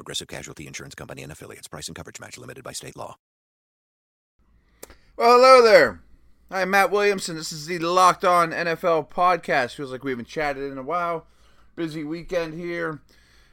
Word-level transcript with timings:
Progressive 0.00 0.28
Casualty 0.28 0.66
Insurance 0.66 0.94
Company 0.94 1.22
and 1.22 1.30
affiliates. 1.30 1.68
Price 1.68 1.86
and 1.86 1.94
coverage 1.94 2.18
match 2.18 2.38
limited 2.38 2.64
by 2.64 2.72
state 2.72 2.96
law. 2.96 3.18
Well, 5.14 5.36
hello 5.36 5.62
there. 5.62 6.00
I'm 6.50 6.70
Matt 6.70 6.90
Williamson. 6.90 7.36
This 7.36 7.52
is 7.52 7.66
the 7.66 7.78
Locked 7.80 8.24
On 8.24 8.50
NFL 8.50 9.10
podcast. 9.10 9.74
Feels 9.74 9.92
like 9.92 10.02
we 10.02 10.12
haven't 10.12 10.26
chatted 10.26 10.72
in 10.72 10.78
a 10.78 10.82
while. 10.82 11.26
Busy 11.76 12.02
weekend 12.02 12.54
here. 12.54 13.02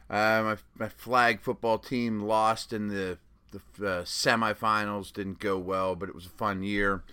Uh, 0.09 0.41
my, 0.41 0.57
my 0.77 0.87
flag 0.87 1.41
football 1.41 1.79
team 1.79 2.21
lost 2.21 2.71
in 2.71 2.87
the 2.87 3.17
the 3.51 3.85
uh, 3.85 4.03
semifinals. 4.03 5.11
Didn't 5.11 5.39
go 5.39 5.57
well, 5.57 5.97
but 5.97 6.07
it 6.07 6.15
was 6.15 6.27
a 6.27 6.29
fun 6.29 6.63
year. 6.63 7.03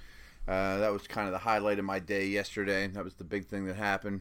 Uh, 0.47 0.79
that 0.79 0.93
was 0.93 1.09
kind 1.09 1.27
of 1.27 1.33
the 1.33 1.39
highlight 1.39 1.81
of 1.81 1.85
my 1.85 1.99
day 1.99 2.27
yesterday. 2.27 2.87
That 2.87 3.03
was 3.03 3.15
the 3.15 3.25
big 3.25 3.47
thing 3.47 3.67
that 3.67 3.75
happened. 3.75 4.21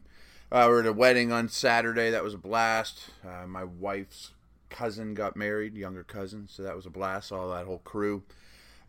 Uh, 0.52 0.66
we 0.68 0.74
were 0.74 0.80
at 0.80 0.88
a 0.88 0.92
wedding 0.94 1.32
on 1.32 1.50
Saturday. 1.50 2.10
That 2.10 2.24
was 2.24 2.34
a 2.34 2.40
blast. 2.40 3.12
Uh, 3.24 3.46
my 3.46 3.64
wife's 3.64 4.32
cousin 4.74 5.14
got 5.14 5.38
married, 5.38 5.76
younger 5.76 6.04
cousin, 6.04 6.48
so 6.50 6.64
that 6.64 6.76
was 6.76 6.86
a 6.86 6.90
blast. 6.90 7.32
All 7.32 7.50
that 7.50 7.66
whole 7.66 7.80
crew. 7.80 8.24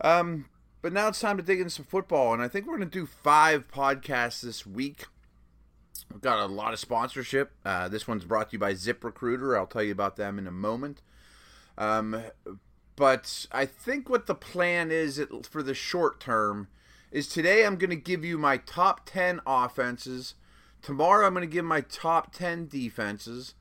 Um, 0.00 0.46
but 0.82 0.92
now 0.92 1.08
it's 1.08 1.20
time 1.20 1.36
to 1.36 1.42
dig 1.42 1.60
into 1.60 1.70
some 1.70 1.84
football, 1.84 2.32
and 2.32 2.42
I 2.42 2.48
think 2.48 2.66
we're 2.66 2.76
going 2.76 2.90
to 2.90 2.98
do 2.98 3.06
five 3.06 3.70
podcasts 3.70 4.42
this 4.42 4.66
week. 4.66 5.06
We've 6.12 6.20
got 6.20 6.38
a 6.38 6.46
lot 6.46 6.72
of 6.72 6.78
sponsorship. 6.78 7.52
Uh, 7.64 7.88
this 7.88 8.06
one's 8.06 8.24
brought 8.24 8.50
to 8.50 8.54
you 8.54 8.58
by 8.58 8.74
Zip 8.74 9.02
Recruiter. 9.02 9.56
I'll 9.56 9.66
tell 9.66 9.82
you 9.82 9.92
about 9.92 10.16
them 10.16 10.38
in 10.38 10.46
a 10.46 10.52
moment. 10.52 11.00
Um, 11.78 12.22
but 12.96 13.46
I 13.50 13.66
think 13.66 14.08
what 14.08 14.26
the 14.26 14.34
plan 14.34 14.90
is 14.90 15.20
for 15.48 15.62
the 15.62 15.74
short 15.74 16.20
term 16.20 16.68
is 17.10 17.28
today 17.28 17.64
I'm 17.64 17.76
going 17.76 17.90
to 17.90 17.96
give 17.96 18.24
you 18.24 18.38
my 18.38 18.58
top 18.58 19.06
10 19.06 19.40
offenses. 19.46 20.34
Tomorrow 20.82 21.26
I'm 21.26 21.34
going 21.34 21.48
to 21.48 21.52
give 21.52 21.64
my 21.64 21.80
top 21.80 22.32
10 22.32 22.68
defenses. 22.68 23.54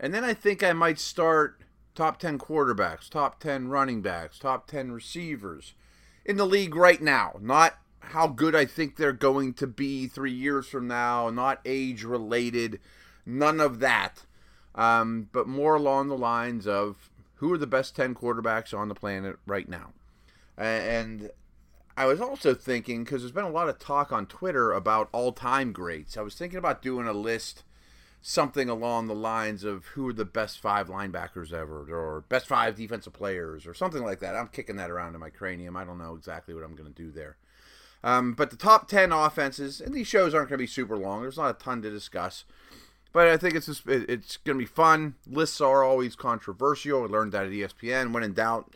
And 0.00 0.14
then 0.14 0.24
I 0.24 0.32
think 0.32 0.64
I 0.64 0.72
might 0.72 0.98
start 0.98 1.60
top 1.94 2.18
10 2.18 2.38
quarterbacks, 2.38 3.10
top 3.10 3.38
10 3.38 3.68
running 3.68 4.00
backs, 4.00 4.38
top 4.38 4.66
10 4.66 4.90
receivers 4.90 5.74
in 6.24 6.38
the 6.38 6.46
league 6.46 6.74
right 6.74 7.02
now, 7.02 7.36
not 7.40 7.78
how 8.00 8.26
good 8.26 8.56
I 8.56 8.64
think 8.64 8.96
they're 8.96 9.12
going 9.12 9.52
to 9.54 9.66
be 9.66 10.06
three 10.06 10.32
years 10.32 10.66
from 10.66 10.88
now, 10.88 11.28
not 11.28 11.60
age 11.66 12.02
related, 12.02 12.80
none 13.26 13.60
of 13.60 13.80
that, 13.80 14.24
um, 14.74 15.28
but 15.32 15.46
more 15.46 15.74
along 15.74 16.08
the 16.08 16.16
lines 16.16 16.66
of 16.66 17.10
who 17.34 17.52
are 17.52 17.58
the 17.58 17.66
best 17.66 17.94
10 17.94 18.14
quarterbacks 18.14 18.76
on 18.76 18.88
the 18.88 18.94
planet 18.94 19.36
right 19.46 19.68
now. 19.68 19.92
And 20.56 21.30
I 21.96 22.06
was 22.06 22.20
also 22.20 22.54
thinking, 22.54 23.04
because 23.04 23.20
there's 23.20 23.32
been 23.32 23.44
a 23.44 23.50
lot 23.50 23.68
of 23.68 23.78
talk 23.78 24.12
on 24.12 24.26
Twitter 24.26 24.72
about 24.72 25.10
all 25.12 25.32
time 25.32 25.72
greats, 25.72 26.16
I 26.16 26.22
was 26.22 26.34
thinking 26.34 26.58
about 26.58 26.80
doing 26.80 27.06
a 27.06 27.12
list 27.12 27.64
something 28.22 28.68
along 28.68 29.06
the 29.06 29.14
lines 29.14 29.64
of 29.64 29.86
who 29.86 30.08
are 30.08 30.12
the 30.12 30.24
best 30.24 30.60
five 30.60 30.88
linebackers 30.88 31.52
ever 31.52 31.86
or 31.90 32.22
best 32.28 32.46
five 32.46 32.76
defensive 32.76 33.12
players 33.12 33.66
or 33.66 33.74
something 33.74 34.02
like 34.02 34.20
that. 34.20 34.36
I'm 34.36 34.48
kicking 34.48 34.76
that 34.76 34.90
around 34.90 35.14
in 35.14 35.20
my 35.20 35.30
cranium. 35.30 35.76
I 35.76 35.84
don't 35.84 35.98
know 35.98 36.14
exactly 36.14 36.54
what 36.54 36.64
I'm 36.64 36.74
going 36.74 36.92
to 36.92 37.02
do 37.02 37.10
there. 37.10 37.36
Um, 38.02 38.32
but 38.32 38.50
the 38.50 38.56
top 38.56 38.88
10 38.88 39.12
offenses, 39.12 39.80
and 39.80 39.94
these 39.94 40.06
shows 40.06 40.34
aren't 40.34 40.48
going 40.48 40.58
to 40.58 40.62
be 40.62 40.66
super 40.66 40.96
long. 40.96 41.22
There's 41.22 41.36
not 41.36 41.50
a 41.50 41.58
ton 41.58 41.82
to 41.82 41.90
discuss. 41.90 42.44
But 43.12 43.28
I 43.28 43.36
think 43.36 43.54
it's 43.54 43.66
just, 43.66 43.86
it's 43.86 44.36
going 44.38 44.56
to 44.56 44.62
be 44.62 44.66
fun. 44.66 45.16
Lists 45.26 45.60
are 45.60 45.82
always 45.82 46.14
controversial. 46.14 47.02
I 47.02 47.06
learned 47.06 47.32
that 47.32 47.46
at 47.46 47.52
ESPN. 47.52 48.12
When 48.12 48.22
in 48.22 48.34
doubt, 48.34 48.74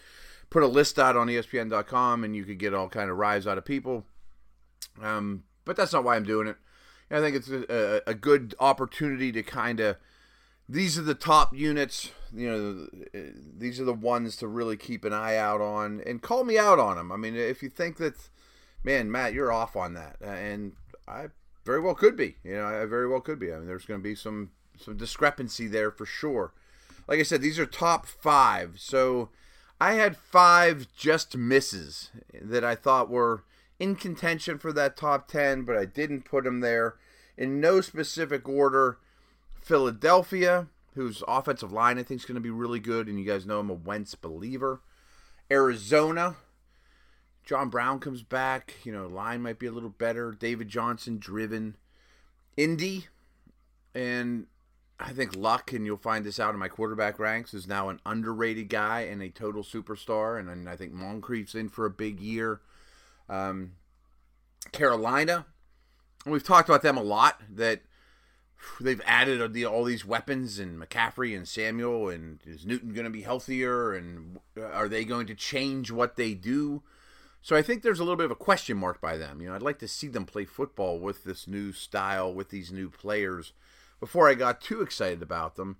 put 0.50 0.62
a 0.62 0.66
list 0.66 0.98
out 0.98 1.16
on 1.16 1.28
ESPN.com 1.28 2.24
and 2.24 2.34
you 2.34 2.44
could 2.44 2.58
get 2.58 2.74
all 2.74 2.88
kind 2.88 3.10
of 3.10 3.16
rise 3.16 3.46
out 3.46 3.58
of 3.58 3.64
people. 3.64 4.04
Um, 5.00 5.44
but 5.64 5.76
that's 5.76 5.92
not 5.92 6.04
why 6.04 6.16
I'm 6.16 6.24
doing 6.24 6.48
it. 6.48 6.56
I 7.10 7.20
think 7.20 7.36
it's 7.36 7.50
a, 7.50 8.02
a 8.06 8.14
good 8.14 8.54
opportunity 8.58 9.30
to 9.32 9.42
kind 9.42 9.80
of 9.80 9.96
these 10.68 10.98
are 10.98 11.02
the 11.02 11.14
top 11.14 11.54
units. 11.54 12.10
You 12.34 12.50
know, 12.50 12.86
uh, 13.14 13.30
these 13.56 13.80
are 13.80 13.84
the 13.84 13.92
ones 13.92 14.36
to 14.36 14.48
really 14.48 14.76
keep 14.76 15.04
an 15.04 15.12
eye 15.12 15.36
out 15.36 15.60
on 15.60 16.02
and 16.06 16.22
call 16.22 16.44
me 16.44 16.58
out 16.58 16.78
on 16.78 16.96
them. 16.96 17.12
I 17.12 17.16
mean, 17.16 17.36
if 17.36 17.62
you 17.62 17.68
think 17.68 17.98
that, 17.98 18.14
man, 18.82 19.10
Matt, 19.10 19.34
you're 19.34 19.52
off 19.52 19.76
on 19.76 19.94
that, 19.94 20.16
uh, 20.24 20.30
and 20.30 20.72
I 21.06 21.28
very 21.64 21.80
well 21.80 21.94
could 21.94 22.16
be. 22.16 22.36
You 22.42 22.56
know, 22.56 22.66
I 22.66 22.84
very 22.86 23.08
well 23.08 23.20
could 23.20 23.38
be. 23.38 23.52
I 23.52 23.58
mean, 23.58 23.66
there's 23.66 23.84
going 23.84 24.00
to 24.00 24.04
be 24.04 24.14
some 24.14 24.50
some 24.78 24.96
discrepancy 24.96 25.68
there 25.68 25.90
for 25.90 26.06
sure. 26.06 26.52
Like 27.06 27.20
I 27.20 27.22
said, 27.22 27.42
these 27.42 27.58
are 27.58 27.66
top 27.66 28.06
five. 28.06 28.76
So 28.78 29.28
I 29.80 29.92
had 29.92 30.16
five 30.16 30.88
just 30.96 31.36
misses 31.36 32.10
that 32.40 32.64
I 32.64 32.74
thought 32.74 33.10
were 33.10 33.44
in 33.78 33.96
contention 33.96 34.58
for 34.58 34.72
that 34.72 34.96
top 34.96 35.28
10, 35.28 35.62
but 35.62 35.76
I 35.76 35.84
didn't 35.84 36.24
put 36.24 36.44
them 36.44 36.60
there. 36.60 36.96
In 37.36 37.60
no 37.60 37.80
specific 37.80 38.48
order, 38.48 38.98
Philadelphia, 39.60 40.68
whose 40.94 41.22
offensive 41.26 41.72
line 41.72 41.98
I 41.98 42.02
think 42.02 42.20
is 42.20 42.26
going 42.26 42.36
to 42.36 42.40
be 42.40 42.50
really 42.50 42.80
good, 42.80 43.08
and 43.08 43.18
you 43.18 43.24
guys 43.24 43.46
know 43.46 43.58
I'm 43.58 43.70
a 43.70 43.74
Wentz 43.74 44.14
believer. 44.14 44.80
Arizona, 45.50 46.36
John 47.44 47.68
Brown 47.68 47.98
comes 47.98 48.22
back. 48.22 48.74
You 48.84 48.92
know, 48.92 49.06
line 49.06 49.42
might 49.42 49.58
be 49.58 49.66
a 49.66 49.72
little 49.72 49.90
better. 49.90 50.32
David 50.32 50.68
Johnson 50.68 51.18
driven. 51.18 51.76
Indy, 52.56 53.08
and 53.94 54.46
I 55.00 55.12
think 55.12 55.34
Luck, 55.34 55.72
and 55.72 55.84
you'll 55.84 55.96
find 55.96 56.24
this 56.24 56.38
out 56.38 56.54
in 56.54 56.60
my 56.60 56.68
quarterback 56.68 57.18
ranks, 57.18 57.52
is 57.52 57.66
now 57.66 57.88
an 57.88 58.00
underrated 58.06 58.68
guy 58.68 59.00
and 59.00 59.20
a 59.20 59.28
total 59.28 59.64
superstar. 59.64 60.38
And 60.38 60.68
I 60.68 60.76
think 60.76 60.92
Moncrief's 60.92 61.56
in 61.56 61.68
for 61.68 61.84
a 61.84 61.90
big 61.90 62.20
year. 62.20 62.60
Um, 63.28 63.72
Carolina, 64.72 65.46
we've 66.26 66.44
talked 66.44 66.68
about 66.68 66.82
them 66.82 66.96
a 66.96 67.02
lot. 67.02 67.40
That 67.50 67.82
they've 68.80 69.02
added 69.04 69.64
all 69.64 69.84
these 69.84 70.04
weapons 70.04 70.58
and 70.58 70.80
McCaffrey 70.80 71.36
and 71.36 71.46
Samuel 71.46 72.08
and 72.08 72.40
is 72.46 72.66
Newton 72.66 72.92
going 72.92 73.04
to 73.04 73.10
be 73.10 73.22
healthier 73.22 73.94
and 73.94 74.38
are 74.56 74.88
they 74.88 75.04
going 75.04 75.26
to 75.26 75.34
change 75.34 75.90
what 75.90 76.16
they 76.16 76.34
do? 76.34 76.82
So 77.42 77.54
I 77.54 77.62
think 77.62 77.82
there's 77.82 78.00
a 78.00 78.04
little 78.04 78.16
bit 78.16 78.24
of 78.24 78.30
a 78.30 78.36
question 78.36 78.78
mark 78.78 79.00
by 79.00 79.18
them. 79.18 79.40
You 79.40 79.48
know, 79.48 79.54
I'd 79.54 79.62
like 79.62 79.78
to 79.80 79.88
see 79.88 80.08
them 80.08 80.24
play 80.24 80.46
football 80.46 80.98
with 80.98 81.24
this 81.24 81.46
new 81.46 81.72
style, 81.72 82.32
with 82.32 82.48
these 82.48 82.72
new 82.72 82.88
players, 82.88 83.52
before 84.00 84.28
I 84.28 84.34
got 84.34 84.62
too 84.62 84.80
excited 84.80 85.22
about 85.22 85.56
them. 85.56 85.76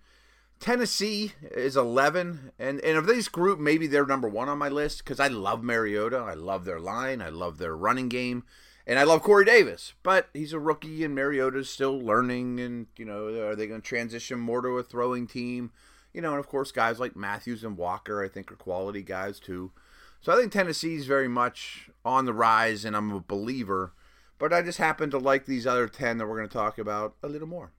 Tennessee 0.60 1.32
is 1.50 1.76
11, 1.76 2.52
and, 2.58 2.80
and 2.80 2.96
of 2.96 3.06
this 3.06 3.28
group, 3.28 3.58
maybe 3.58 3.86
they're 3.86 4.06
number 4.06 4.28
one 4.28 4.48
on 4.48 4.58
my 4.58 4.68
list 4.68 4.98
because 4.98 5.20
I 5.20 5.28
love 5.28 5.62
Mariota. 5.62 6.18
I 6.18 6.34
love 6.34 6.64
their 6.64 6.80
line. 6.80 7.20
I 7.20 7.28
love 7.28 7.58
their 7.58 7.76
running 7.76 8.08
game. 8.08 8.44
And 8.86 8.98
I 8.98 9.04
love 9.04 9.22
Corey 9.22 9.46
Davis, 9.46 9.94
but 10.02 10.28
he's 10.34 10.52
a 10.52 10.58
rookie, 10.58 11.04
and 11.04 11.14
Mariota's 11.14 11.70
still 11.70 11.98
learning. 11.98 12.60
And, 12.60 12.86
you 12.96 13.06
know, 13.06 13.28
are 13.46 13.56
they 13.56 13.66
going 13.66 13.80
to 13.80 13.86
transition 13.86 14.38
more 14.38 14.60
to 14.60 14.78
a 14.78 14.82
throwing 14.82 15.26
team? 15.26 15.70
You 16.12 16.20
know, 16.20 16.30
and 16.30 16.38
of 16.38 16.48
course, 16.48 16.70
guys 16.70 17.00
like 17.00 17.16
Matthews 17.16 17.64
and 17.64 17.78
Walker, 17.78 18.22
I 18.22 18.28
think, 18.28 18.52
are 18.52 18.56
quality 18.56 19.02
guys 19.02 19.40
too. 19.40 19.72
So 20.20 20.32
I 20.32 20.36
think 20.36 20.52
Tennessee's 20.52 21.06
very 21.06 21.28
much 21.28 21.90
on 22.04 22.24
the 22.26 22.34
rise, 22.34 22.84
and 22.84 22.94
I'm 22.94 23.10
a 23.10 23.20
believer. 23.20 23.92
But 24.38 24.52
I 24.52 24.62
just 24.62 24.78
happen 24.78 25.10
to 25.10 25.18
like 25.18 25.46
these 25.46 25.66
other 25.66 25.88
10 25.88 26.18
that 26.18 26.26
we're 26.26 26.36
going 26.36 26.48
to 26.48 26.52
talk 26.52 26.78
about 26.78 27.14
a 27.22 27.28
little 27.28 27.48
more. 27.48 27.72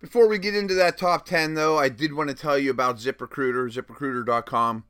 Before 0.00 0.28
we 0.28 0.38
get 0.38 0.54
into 0.54 0.74
that 0.74 0.96
top 0.96 1.26
10, 1.26 1.54
though, 1.54 1.76
I 1.76 1.88
did 1.88 2.14
want 2.14 2.28
to 2.28 2.34
tell 2.34 2.56
you 2.56 2.70
about 2.70 2.98
ZipRecruiter, 2.98 3.72
ziprecruiter.com. 3.72 4.84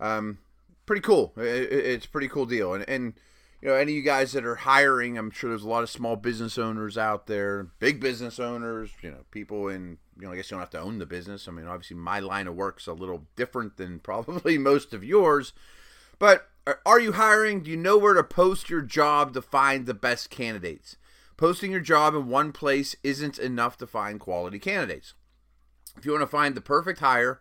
Um, 0.00 0.38
pretty 0.86 1.02
cool. 1.02 1.32
it's 1.36 2.06
a 2.06 2.08
pretty 2.08 2.26
cool 2.26 2.46
deal. 2.46 2.74
And, 2.74 2.88
and, 2.88 3.14
you 3.62 3.68
know, 3.68 3.74
any 3.74 3.92
of 3.92 3.96
you 3.96 4.02
guys 4.02 4.32
that 4.32 4.44
are 4.44 4.56
hiring, 4.56 5.16
I'm 5.16 5.30
sure 5.30 5.50
there's 5.50 5.62
a 5.62 5.68
lot 5.68 5.84
of 5.84 5.90
small 5.90 6.16
business 6.16 6.58
owners 6.58 6.98
out 6.98 7.28
there, 7.28 7.68
big 7.78 8.00
business 8.00 8.40
owners, 8.40 8.90
you 9.02 9.10
know, 9.10 9.24
people 9.30 9.68
in, 9.68 9.98
you 10.18 10.26
know, 10.26 10.32
I 10.32 10.36
guess 10.36 10.50
you 10.50 10.56
don't 10.56 10.62
have 10.62 10.70
to 10.70 10.80
own 10.80 10.98
the 10.98 11.06
business. 11.06 11.46
I 11.46 11.52
mean, 11.52 11.68
obviously, 11.68 11.96
my 11.96 12.18
line 12.18 12.48
of 12.48 12.56
work's 12.56 12.88
a 12.88 12.92
little 12.92 13.26
different 13.36 13.76
than 13.76 13.98
probably 14.02 14.58
most 14.58 14.92
of 14.92 15.04
yours. 15.04 15.52
But 16.18 16.48
are 16.84 17.00
you 17.00 17.12
hiring? 17.12 17.62
Do 17.62 17.70
you 17.70 17.76
know 17.76 17.96
where 17.96 18.14
to 18.14 18.24
post 18.24 18.68
your 18.68 18.82
job 18.82 19.32
to 19.34 19.42
find 19.42 19.86
the 19.86 19.94
best 19.94 20.28
candidates? 20.28 20.96
Posting 21.40 21.70
your 21.70 21.80
job 21.80 22.14
in 22.14 22.28
one 22.28 22.52
place 22.52 22.94
isn't 23.02 23.38
enough 23.38 23.78
to 23.78 23.86
find 23.86 24.20
quality 24.20 24.58
candidates. 24.58 25.14
If 25.96 26.04
you 26.04 26.12
want 26.12 26.20
to 26.20 26.26
find 26.26 26.54
the 26.54 26.60
perfect 26.60 27.00
hire, 27.00 27.40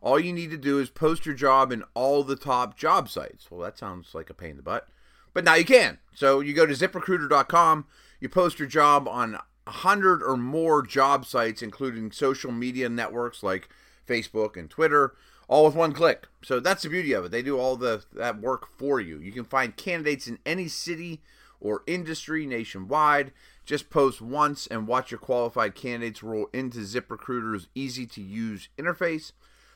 all 0.00 0.20
you 0.20 0.32
need 0.32 0.52
to 0.52 0.56
do 0.56 0.78
is 0.78 0.88
post 0.88 1.26
your 1.26 1.34
job 1.34 1.72
in 1.72 1.82
all 1.92 2.22
the 2.22 2.36
top 2.36 2.78
job 2.78 3.08
sites. 3.08 3.50
Well, 3.50 3.60
that 3.62 3.76
sounds 3.76 4.14
like 4.14 4.30
a 4.30 4.34
pain 4.34 4.50
in 4.50 4.56
the 4.56 4.62
butt, 4.62 4.86
but 5.34 5.42
now 5.42 5.54
you 5.54 5.64
can. 5.64 5.98
So 6.14 6.38
you 6.38 6.54
go 6.54 6.64
to 6.64 6.74
ziprecruiter.com, 6.74 7.86
you 8.20 8.28
post 8.28 8.60
your 8.60 8.68
job 8.68 9.08
on 9.08 9.32
100 9.64 10.22
or 10.22 10.36
more 10.36 10.80
job 10.80 11.26
sites, 11.26 11.60
including 11.60 12.12
social 12.12 12.52
media 12.52 12.88
networks 12.88 13.42
like 13.42 13.68
Facebook 14.06 14.56
and 14.56 14.70
Twitter. 14.70 15.16
all 15.48 15.64
with 15.64 15.74
one 15.74 15.92
click. 15.92 16.28
So 16.42 16.60
that's 16.60 16.84
the 16.84 16.88
beauty 16.88 17.12
of 17.14 17.24
it. 17.24 17.32
They 17.32 17.42
do 17.42 17.58
all 17.58 17.74
the 17.74 18.04
that 18.12 18.40
work 18.40 18.68
for 18.78 19.00
you. 19.00 19.18
You 19.18 19.32
can 19.32 19.44
find 19.44 19.76
candidates 19.76 20.28
in 20.28 20.38
any 20.46 20.68
city 20.68 21.20
or 21.60 21.82
industry 21.86 22.46
nationwide. 22.46 23.32
Just 23.64 23.90
post 23.90 24.20
once 24.20 24.66
and 24.66 24.86
watch 24.86 25.10
your 25.10 25.20
qualified 25.20 25.74
candidates 25.74 26.22
roll 26.22 26.48
into 26.52 26.78
ZipRecruiter's 26.78 27.68
easy 27.74 28.06
to 28.06 28.20
use 28.20 28.68
interface. 28.78 29.32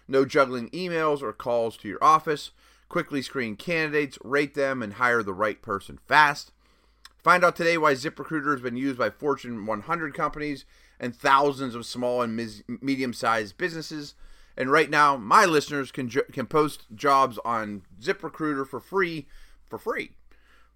No 0.08 0.24
juggling 0.24 0.70
emails 0.70 1.22
or 1.22 1.32
calls 1.32 1.76
to 1.78 1.88
your 1.88 2.02
office. 2.02 2.50
Quickly 2.88 3.22
screen 3.22 3.56
candidates, 3.56 4.18
rate 4.22 4.54
them, 4.54 4.82
and 4.82 4.94
hire 4.94 5.22
the 5.22 5.32
right 5.32 5.60
person 5.62 5.98
fast. 6.06 6.52
Find 7.22 7.42
out 7.42 7.56
today 7.56 7.78
why 7.78 7.94
ZipRecruiter 7.94 8.52
has 8.52 8.60
been 8.60 8.76
used 8.76 8.98
by 8.98 9.08
Fortune 9.08 9.64
100 9.64 10.12
companies 10.12 10.66
and 11.00 11.16
thousands 11.16 11.74
of 11.74 11.86
small 11.86 12.20
and 12.20 12.36
mis- 12.36 12.62
medium-sized 12.68 13.56
businesses. 13.56 14.14
And 14.56 14.70
right 14.70 14.90
now, 14.90 15.16
my 15.16 15.44
listeners 15.46 15.90
can 15.90 16.08
jo- 16.08 16.22
can 16.32 16.46
post 16.46 16.84
jobs 16.94 17.38
on 17.44 17.82
ZipRecruiter 18.00 18.66
for 18.66 18.78
free, 18.78 19.26
for 19.68 19.78
free, 19.78 20.12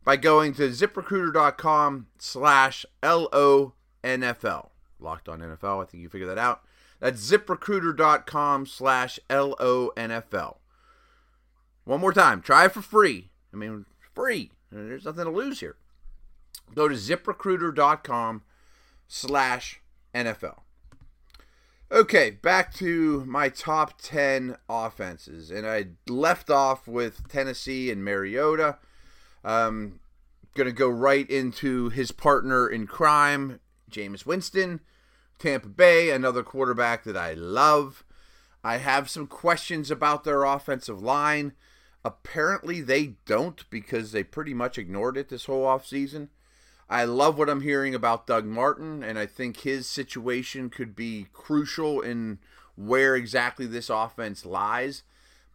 by 0.08 0.16
going 0.16 0.54
to 0.54 0.70
ZipRecruiter.com 0.70 2.06
slash 2.16 2.86
L-O-N-F-L. 3.02 4.72
Locked 4.98 5.28
on 5.28 5.40
NFL, 5.40 5.82
I 5.82 5.84
think 5.84 6.02
you 6.02 6.08
figured 6.08 6.30
that 6.30 6.38
out. 6.38 6.62
That's 6.98 7.30
ZipRecruiter.com 7.30 8.64
slash 8.64 9.20
L-O-N-F-L. 9.28 10.60
One 11.84 12.00
more 12.00 12.14
time, 12.14 12.40
try 12.40 12.64
it 12.64 12.72
for 12.72 12.80
free. 12.80 13.28
I 13.52 13.58
mean, 13.58 13.84
free. 14.14 14.50
There's 14.72 15.04
nothing 15.04 15.24
to 15.24 15.30
lose 15.30 15.60
here. 15.60 15.76
Go 16.74 16.88
to 16.88 16.94
ZipRecruiter.com 16.94 18.44
slash 19.08 19.82
NFL. 20.14 20.60
Okay, 21.92 22.30
back 22.30 22.72
to 22.76 23.26
my 23.26 23.50
top 23.50 24.00
10 24.00 24.56
offenses. 24.70 25.50
And 25.50 25.66
I 25.66 25.88
left 26.08 26.48
off 26.48 26.88
with 26.88 27.28
Tennessee 27.28 27.90
and 27.90 28.02
Mariota. 28.02 28.78
Um, 29.44 30.00
going 30.54 30.66
to 30.66 30.72
go 30.72 30.88
right 30.88 31.28
into 31.30 31.88
his 31.88 32.10
partner 32.12 32.68
in 32.68 32.86
crime, 32.86 33.60
Jameis 33.90 34.26
Winston. 34.26 34.80
Tampa 35.38 35.68
Bay, 35.68 36.10
another 36.10 36.42
quarterback 36.42 37.04
that 37.04 37.16
I 37.16 37.32
love. 37.32 38.04
I 38.64 38.78
have 38.78 39.08
some 39.08 39.28
questions 39.28 39.90
about 39.90 40.24
their 40.24 40.42
offensive 40.44 41.00
line. 41.00 41.52
Apparently, 42.04 42.80
they 42.80 43.14
don't 43.24 43.68
because 43.70 44.10
they 44.12 44.24
pretty 44.24 44.52
much 44.52 44.78
ignored 44.78 45.16
it 45.16 45.28
this 45.28 45.44
whole 45.44 45.64
offseason. 45.64 46.28
I 46.90 47.04
love 47.04 47.38
what 47.38 47.50
I'm 47.50 47.60
hearing 47.60 47.94
about 47.94 48.26
Doug 48.26 48.46
Martin, 48.46 49.04
and 49.04 49.18
I 49.18 49.26
think 49.26 49.58
his 49.58 49.86
situation 49.88 50.70
could 50.70 50.96
be 50.96 51.26
crucial 51.32 52.00
in 52.00 52.38
where 52.76 53.14
exactly 53.14 53.66
this 53.66 53.90
offense 53.90 54.46
lies. 54.46 55.02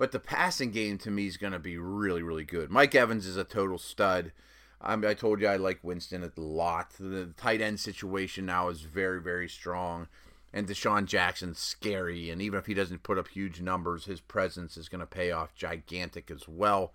But 0.04 0.12
the 0.12 0.20
passing 0.20 0.72
game 0.72 0.98
to 0.98 1.10
me 1.10 1.28
is 1.28 1.38
going 1.38 1.54
to 1.54 1.60
be 1.60 1.78
really, 1.78 2.24
really 2.24 2.44
good. 2.44 2.70
Mike 2.70 2.94
Evans 2.94 3.26
is 3.26 3.38
a 3.38 3.46
total 3.46 3.78
stud. 3.78 4.34
I, 4.82 4.96
I 4.96 5.14
told 5.14 5.40
you 5.40 5.48
I 5.48 5.56
like 5.56 5.80
Winston 5.82 6.26
a 6.26 6.42
lot. 6.42 6.92
The 7.00 7.28
tight 7.38 7.62
end 7.62 7.80
situation 7.80 8.46
now 8.46 8.68
is 8.68 8.82
very, 8.82 9.22
very 9.22 9.48
strong. 9.48 10.10
And 10.52 10.68
DeSean 10.68 11.06
Jackson's 11.06 11.58
scary. 11.58 12.30
And 12.30 12.42
even 12.42 12.60
if 12.60 12.66
he 12.66 12.74
doesn't 12.74 13.04
put 13.04 13.18
up 13.18 13.30
huge 13.30 13.62
numbers, 13.62 14.04
his 14.04 14.20
presence 14.20 14.76
is 14.76 14.90
going 14.90 15.00
to 15.00 15.06
pay 15.08 15.32
off 15.32 15.56
gigantic 15.56 16.30
as 16.30 16.50
well. 16.50 16.92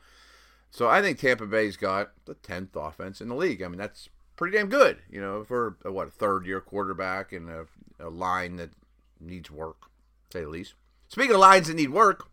So 0.71 0.87
I 0.87 1.01
think 1.01 1.19
Tampa 1.19 1.47
Bay's 1.47 1.79
got 1.79 2.11
the 2.27 2.35
10th 2.35 2.77
offense 2.77 3.23
in 3.23 3.31
the 3.31 3.35
league. 3.35 3.63
I 3.63 3.69
mean, 3.69 3.79
that's 3.79 4.11
pretty 4.37 4.55
damn 4.55 4.69
good, 4.69 4.99
you 5.09 5.23
know, 5.23 5.45
for 5.45 5.79
a, 5.83 5.91
what 5.91 6.09
a 6.09 6.11
third 6.11 6.45
year 6.45 6.61
quarterback 6.61 7.33
and 7.33 7.49
a, 7.49 7.65
a 7.99 8.11
line 8.11 8.57
that 8.57 8.73
needs 9.19 9.51
work, 9.51 9.91
say 10.31 10.43
the 10.43 10.49
least. 10.51 10.75
Speaking 11.09 11.33
of 11.33 11.41
lines 11.41 11.69
that 11.69 11.75
need 11.75 11.89
work, 11.89 12.29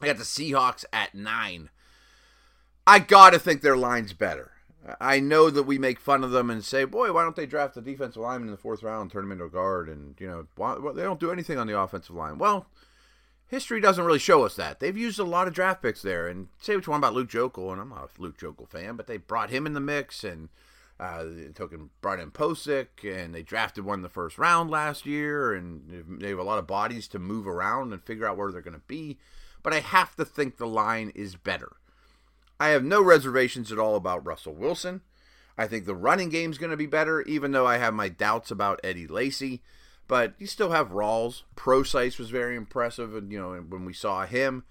I 0.00 0.06
got 0.06 0.16
the 0.18 0.24
Seahawks 0.24 0.84
at 0.92 1.14
nine. 1.14 1.70
I 2.86 2.98
gotta 2.98 3.38
think 3.38 3.62
their 3.62 3.76
line's 3.76 4.12
better. 4.12 4.52
I 5.00 5.18
know 5.18 5.48
that 5.48 5.62
we 5.62 5.78
make 5.78 5.98
fun 5.98 6.22
of 6.22 6.30
them 6.30 6.50
and 6.50 6.62
say, 6.62 6.84
"Boy, 6.84 7.12
why 7.12 7.22
don't 7.22 7.36
they 7.36 7.46
draft 7.46 7.76
a 7.78 7.80
defensive 7.80 8.20
lineman 8.20 8.48
in 8.48 8.52
the 8.52 8.60
fourth 8.60 8.82
round, 8.82 9.02
and 9.02 9.10
turn 9.10 9.24
him 9.24 9.32
into 9.32 9.44
a 9.44 9.50
guard?" 9.50 9.88
And 9.88 10.14
you 10.20 10.26
know, 10.26 10.46
why, 10.56 10.76
they 10.94 11.02
don't 11.02 11.20
do 11.20 11.30
anything 11.30 11.58
on 11.58 11.66
the 11.66 11.78
offensive 11.78 12.14
line. 12.14 12.36
Well, 12.36 12.66
history 13.46 13.80
doesn't 13.80 14.04
really 14.04 14.18
show 14.18 14.44
us 14.44 14.56
that. 14.56 14.80
They've 14.80 14.96
used 14.96 15.18
a 15.18 15.24
lot 15.24 15.48
of 15.48 15.54
draft 15.54 15.80
picks 15.80 16.02
there. 16.02 16.28
And 16.28 16.48
say 16.60 16.74
what 16.74 16.86
you 16.86 16.90
want 16.90 17.02
about 17.02 17.14
Luke 17.14 17.30
Joeckel, 17.30 17.72
and 17.72 17.80
I'm 17.80 17.88
not 17.88 18.10
a 18.18 18.22
Luke 18.22 18.36
Joeckel 18.36 18.68
fan, 18.68 18.96
but 18.96 19.06
they 19.06 19.16
brought 19.16 19.50
him 19.50 19.66
in 19.66 19.72
the 19.72 19.80
mix 19.80 20.22
and 20.22 20.50
uh, 21.00 21.24
they 21.24 21.52
took 21.52 21.72
and 21.72 21.90
brought 22.00 22.20
in 22.20 22.30
Pocic, 22.30 22.86
and 23.02 23.34
they 23.34 23.42
drafted 23.42 23.84
one 23.84 23.98
in 23.98 24.02
the 24.02 24.08
first 24.08 24.38
round 24.38 24.70
last 24.70 25.06
year, 25.06 25.52
and 25.52 26.20
they 26.20 26.28
have 26.28 26.38
a 26.38 26.44
lot 26.44 26.58
of 26.58 26.66
bodies 26.66 27.08
to 27.08 27.18
move 27.18 27.48
around 27.48 27.92
and 27.92 28.02
figure 28.02 28.26
out 28.26 28.36
where 28.36 28.52
they're 28.52 28.60
going 28.60 28.74
to 28.74 28.82
be. 28.86 29.18
But 29.64 29.72
I 29.72 29.80
have 29.80 30.14
to 30.14 30.24
think 30.24 30.56
the 30.56 30.66
line 30.68 31.10
is 31.16 31.34
better. 31.34 31.72
I 32.60 32.68
have 32.68 32.84
no 32.84 33.02
reservations 33.02 33.72
at 33.72 33.78
all 33.80 33.96
about 33.96 34.24
Russell 34.24 34.54
Wilson. 34.54 35.00
I 35.58 35.66
think 35.66 35.86
the 35.86 35.94
running 35.94 36.28
game 36.28 36.52
is 36.52 36.58
going 36.58 36.70
to 36.70 36.76
be 36.76 36.86
better, 36.86 37.22
even 37.22 37.50
though 37.50 37.66
I 37.66 37.78
have 37.78 37.94
my 37.94 38.08
doubts 38.08 38.52
about 38.52 38.80
Eddie 38.84 39.08
Lacy. 39.08 39.62
But 40.06 40.34
you 40.38 40.46
still 40.46 40.70
have 40.70 40.90
Rawls. 40.90 41.42
Prosise 41.56 42.18
was 42.18 42.30
very 42.30 42.56
impressive, 42.56 43.14
and 43.16 43.32
you 43.32 43.40
know 43.40 43.54
when 43.68 43.84
we 43.84 43.92
saw 43.92 44.26
him. 44.26 44.64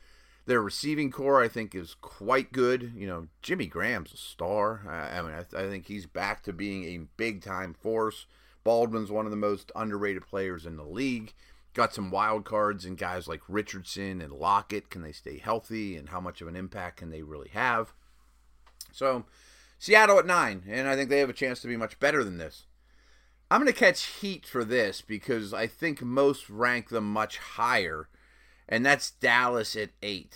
Their 0.45 0.61
receiving 0.61 1.09
core, 1.09 1.41
I 1.41 1.47
think, 1.47 1.73
is 1.73 1.95
quite 2.01 2.51
good. 2.51 2.91
You 2.97 3.07
know, 3.07 3.27
Jimmy 3.41 3.65
Graham's 3.65 4.13
a 4.13 4.17
star. 4.17 4.81
I, 4.87 5.19
I 5.19 5.21
mean, 5.21 5.31
I, 5.31 5.39
I, 5.57 5.69
think 5.69 5.87
he's 5.87 6.05
back 6.05 6.43
to 6.43 6.53
being 6.53 6.83
a 6.83 7.07
big 7.15 7.41
time 7.41 7.73
force. 7.73 8.25
Baldwin's 8.65 9.09
one 9.09 9.25
of 9.25 9.31
the 9.31 9.37
most 9.37 9.71
underrated 9.73 10.27
players 10.27 10.65
in 10.65 10.75
the 10.75 10.83
league. 10.83 11.33
Got 11.73 11.93
some 11.93 12.11
wild 12.11 12.45
cards 12.45 12.85
and 12.85 12.97
guys 12.97 13.27
like 13.27 13.41
Richardson 13.47 14.21
and 14.21 14.31
Lockett. 14.31 14.89
Can 14.89 15.01
they 15.01 15.11
stay 15.11 15.37
healthy? 15.37 15.97
And 15.97 16.09
how 16.09 16.19
much 16.19 16.41
of 16.41 16.47
an 16.47 16.55
impact 16.55 16.97
can 16.97 17.09
they 17.09 17.23
really 17.23 17.49
have? 17.49 17.93
So, 18.91 19.25
Seattle 19.79 20.19
at 20.19 20.27
nine, 20.27 20.63
and 20.69 20.87
I 20.87 20.95
think 20.95 21.09
they 21.09 21.19
have 21.19 21.29
a 21.29 21.33
chance 21.33 21.61
to 21.61 21.67
be 21.67 21.75
much 21.75 21.99
better 21.99 22.23
than 22.23 22.37
this. 22.37 22.67
I'm 23.49 23.61
going 23.61 23.71
to 23.71 23.77
catch 23.77 24.05
heat 24.05 24.45
for 24.45 24.63
this 24.63 25.01
because 25.01 25.53
I 25.53 25.67
think 25.67 26.01
most 26.01 26.49
rank 26.49 26.89
them 26.89 27.11
much 27.11 27.37
higher 27.37 28.07
and 28.67 28.85
that's 28.85 29.11
Dallas 29.11 29.75
at 29.75 29.89
eight. 30.01 30.35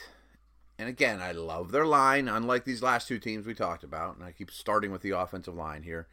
And 0.77 0.87
again, 0.87 1.21
I 1.21 1.31
love 1.31 1.71
their 1.71 1.85
line, 1.85 2.27
unlike 2.27 2.65
these 2.65 2.83
last 2.83 3.07
two 3.07 3.19
teams 3.19 3.47
we 3.47 3.55
talked 3.55 3.83
about. 3.83 4.15
And 4.15 4.23
I 4.23 4.31
keep 4.31 4.51
starting 4.51 4.91
with 4.91 5.01
the 5.01 5.11
offensive 5.11 5.55
line 5.55 5.83
here. 5.83 6.07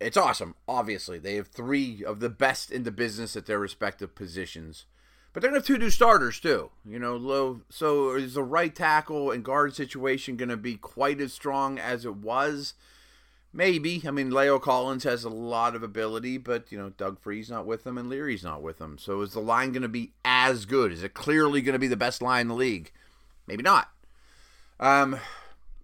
It's 0.00 0.16
awesome, 0.16 0.54
obviously. 0.68 1.18
They 1.18 1.36
have 1.36 1.48
three 1.48 2.04
of 2.04 2.20
the 2.20 2.28
best 2.28 2.70
in 2.70 2.82
the 2.82 2.90
business 2.90 3.36
at 3.36 3.46
their 3.46 3.58
respective 3.58 4.14
positions. 4.14 4.86
But 5.32 5.42
they're 5.42 5.50
to 5.50 5.58
have 5.58 5.66
two 5.66 5.78
new 5.78 5.90
starters, 5.90 6.38
too. 6.38 6.70
You 6.84 6.98
know, 6.98 7.16
low. 7.16 7.62
So 7.70 8.14
is 8.14 8.34
the 8.34 8.42
right 8.42 8.74
tackle 8.74 9.30
and 9.30 9.44
guard 9.44 9.74
situation 9.74 10.36
to 10.38 10.56
be 10.56 10.76
quite 10.76 11.20
as 11.20 11.32
strong 11.32 11.78
as 11.78 12.04
it 12.04 12.16
was? 12.16 12.74
Maybe. 13.52 14.02
I 14.06 14.10
mean, 14.10 14.30
La'el 14.30 14.60
Collins 14.60 15.04
has 15.04 15.24
a 15.24 15.28
lot 15.28 15.74
of 15.76 15.82
ability, 15.82 16.38
but, 16.38 16.70
you 16.70 16.78
know, 16.78 16.90
Doug 16.90 17.20
Free's 17.20 17.50
not 17.50 17.66
with 17.66 17.84
them 17.84 17.96
and 17.96 18.08
Leary's 18.08 18.44
not 18.44 18.62
with 18.62 18.78
them. 18.78 18.98
So 18.98 19.20
is 19.22 19.32
the 19.32 19.40
line 19.40 19.72
going 19.72 19.82
to 19.82 19.88
be 19.88 20.12
as 20.24 20.66
good? 20.66 20.92
Is 20.92 21.02
it 21.02 21.14
clearly 21.14 21.62
going 21.62 21.74
to 21.74 21.78
be 21.78 21.88
the 21.88 21.96
best 21.96 22.20
line 22.20 22.42
in 22.42 22.48
the 22.48 22.54
league? 22.54 22.92
Maybe 23.46 23.62
not. 23.62 23.90
Um, 24.80 25.18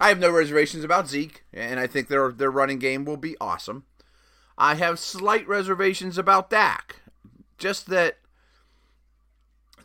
I 0.00 0.08
have 0.08 0.18
no 0.18 0.30
reservations 0.30 0.82
about 0.82 1.08
Zeke, 1.08 1.44
and 1.52 1.78
I 1.78 1.86
think 1.86 2.08
their 2.08 2.32
their 2.32 2.50
running 2.50 2.78
game 2.78 3.04
will 3.04 3.16
be 3.16 3.36
awesome. 3.40 3.84
I 4.60 4.74
have 4.74 4.98
slight 4.98 5.48
reservations 5.48 6.18
about 6.18 6.50
Dak. 6.50 6.96
Just 7.56 7.86
that 7.86 8.18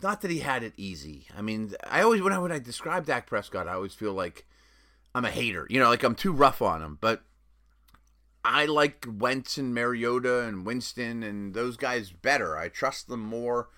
not 0.04 0.22
that 0.22 0.30
he 0.30 0.40
had 0.40 0.64
it 0.64 0.74
easy. 0.76 1.28
I 1.36 1.42
mean, 1.42 1.74
I 1.90 2.02
always 2.02 2.22
when 2.22 2.34
I 2.34 2.40
when 2.40 2.52
I 2.52 2.60
describe 2.60 3.06
Dak 3.06 3.26
Prescott, 3.26 3.70
I 3.70 3.74
always 3.74 3.94
feel 3.94 4.12
like 4.12 4.46
I'm 5.16 5.24
a 5.24 5.32
hater. 5.32 5.66
You 5.70 5.80
know, 5.80 5.88
like 5.88 6.04
I'm 6.04 6.14
too 6.14 6.34
rough 6.34 6.62
on 6.62 6.82
him, 6.82 6.98
but 7.00 7.24
I 8.44 8.66
like 8.66 9.08
Wentz 9.10 9.58
and 9.58 9.74
Mariota 9.74 10.42
and 10.42 10.66
Winston 10.66 11.24
and 11.24 11.54
those 11.54 11.78
guys 11.78 12.12
better. 12.12 12.58
I 12.58 12.68
trust 12.68 13.08
them 13.08 13.22
more. 13.22 13.70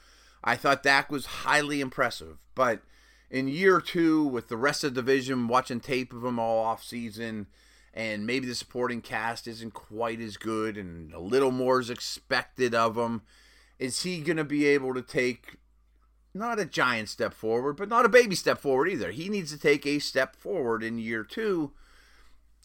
I 0.44 0.56
thought 0.56 0.82
Dak 0.82 1.12
was 1.12 1.28
highly 1.28 1.80
impressive, 1.80 2.38
but 2.56 2.82
in 3.30 3.48
year 3.48 3.82
two, 3.82 4.26
with 4.26 4.48
the 4.48 4.58
rest 4.58 4.84
of 4.84 4.96
the 4.96 5.02
division, 5.02 5.48
watching 5.48 5.80
tape 5.80 6.12
of 6.12 6.22
them 6.22 6.40
all 6.40 6.58
off 6.58 6.84
season, 6.84 7.48
and 7.94 8.26
maybe 8.26 8.46
the 8.46 8.56
supporting 8.56 9.02
cast 9.02 9.48
isn't 9.48 9.74
quite 9.74 10.20
as 10.20 10.38
good, 10.38 10.78
and 10.78 11.14
a 11.14 11.20
little 11.20 11.52
more 11.52 11.80
is 11.80 11.90
expected 11.90 12.76
of 12.76 12.98
him. 12.98 13.22
Is 13.80 14.04
he 14.04 14.22
going 14.22 14.38
to 14.38 14.44
be 14.44 14.66
able 14.66 14.94
to 14.94 15.02
take 15.02 15.58
not 16.34 16.60
a 16.60 16.66
giant 16.66 17.10
step 17.10 17.34
forward, 17.34 17.78
but 17.78 17.90
not 17.90 18.06
a 18.06 18.10
baby 18.10 18.36
step 18.36 18.60
forward 18.60 18.88
either? 18.88 19.12
He 19.12 19.30
needs 19.30 19.52
to 19.52 19.60
take 19.60 19.86
a 19.86 20.00
step 20.00 20.36
forward 20.36 20.84
in 20.84 21.00
year 21.00 21.24
two 21.24 21.72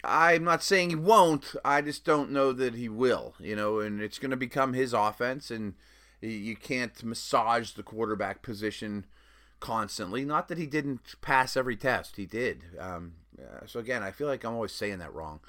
I'm 0.05 0.45
not 0.45 0.63
saying 0.63 0.91
he 0.91 0.97
won't. 0.97 1.55
I 1.65 1.81
just 1.81 2.05
don't 2.05 2.33
know 2.33 2.53
that 2.53 2.75
he 2.75 2.89
will. 2.89 3.35
You 3.39 3.55
know, 3.55 3.81
and 3.81 4.01
it's 4.01 4.19
going 4.19 4.31
to 4.31 4.37
become 4.37 4.73
his 4.73 4.93
offense, 4.93 5.51
and 5.51 5.75
you 6.21 6.57
can't 6.57 7.03
massage 7.05 7.73
the 7.73 7.83
quarterback 7.83 8.43
position 8.43 9.07
constantly. 9.61 10.25
Not 10.25 10.49
that 10.49 10.59
he 10.59 10.67
didn't 10.67 11.21
pass 11.21 11.57
every 11.57 11.77
test, 11.77 12.17
he 12.17 12.27
did. 12.27 12.65
Um, 12.79 13.15
so 13.67 13.81
again, 13.81 14.03
I 14.03 14.11
feel 14.11 14.27
like 14.27 14.45
I'm 14.45 14.55
always 14.55 14.73
saying 14.73 14.99
that 14.99 15.15
wrong. 15.15 15.41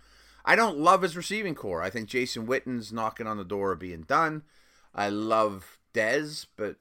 I 0.46 0.56
don't 0.56 0.78
love 0.78 1.02
his 1.02 1.16
receiving 1.16 1.56
core. 1.56 1.82
I 1.82 1.90
think 1.90 2.10
Jason 2.10 2.46
Witten's 2.46 2.92
knocking 2.92 3.28
on 3.28 3.38
the 3.38 3.46
door 3.46 3.72
of 3.72 3.80
being 3.80 4.02
done. 4.02 4.44
I 4.94 5.10
love 5.10 5.80
Dez, 5.94 6.46
but 6.58 6.76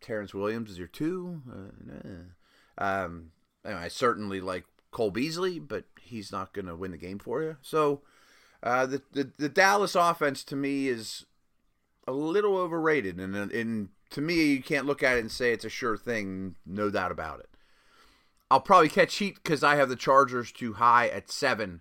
Terrance 0.00 0.34
Williams 0.34 0.70
is 0.70 0.78
your 0.78 0.88
two. 0.88 1.42
Uh, 1.50 2.82
um, 2.82 3.30
anyway, 3.64 3.82
I 3.82 3.88
certainly 3.88 4.40
like 4.40 4.64
Cole 4.90 5.10
Beasley, 5.10 5.58
but 5.58 5.84
he's 6.00 6.32
not 6.32 6.52
going 6.52 6.66
to 6.66 6.76
win 6.76 6.92
the 6.92 6.96
game 6.96 7.18
for 7.18 7.42
you. 7.42 7.56
So 7.62 8.02
uh, 8.62 8.86
the, 8.86 9.02
the 9.12 9.30
the 9.36 9.48
Dallas 9.48 9.94
offense 9.94 10.42
to 10.44 10.56
me 10.56 10.88
is 10.88 11.26
a 12.08 12.12
little 12.12 12.56
overrated, 12.56 13.20
and 13.20 13.36
and 13.36 13.88
to 14.10 14.20
me 14.20 14.44
you 14.44 14.62
can't 14.62 14.86
look 14.86 15.02
at 15.02 15.16
it 15.16 15.20
and 15.20 15.30
say 15.30 15.52
it's 15.52 15.64
a 15.64 15.70
sure 15.70 15.96
thing. 15.96 16.56
No 16.64 16.90
doubt 16.90 17.12
about 17.12 17.40
it. 17.40 17.48
I'll 18.50 18.60
probably 18.60 18.88
catch 18.88 19.16
heat 19.16 19.36
because 19.42 19.62
I 19.62 19.76
have 19.76 19.88
the 19.88 19.96
Chargers 19.96 20.52
too 20.52 20.74
high 20.74 21.08
at 21.08 21.30
seven. 21.30 21.80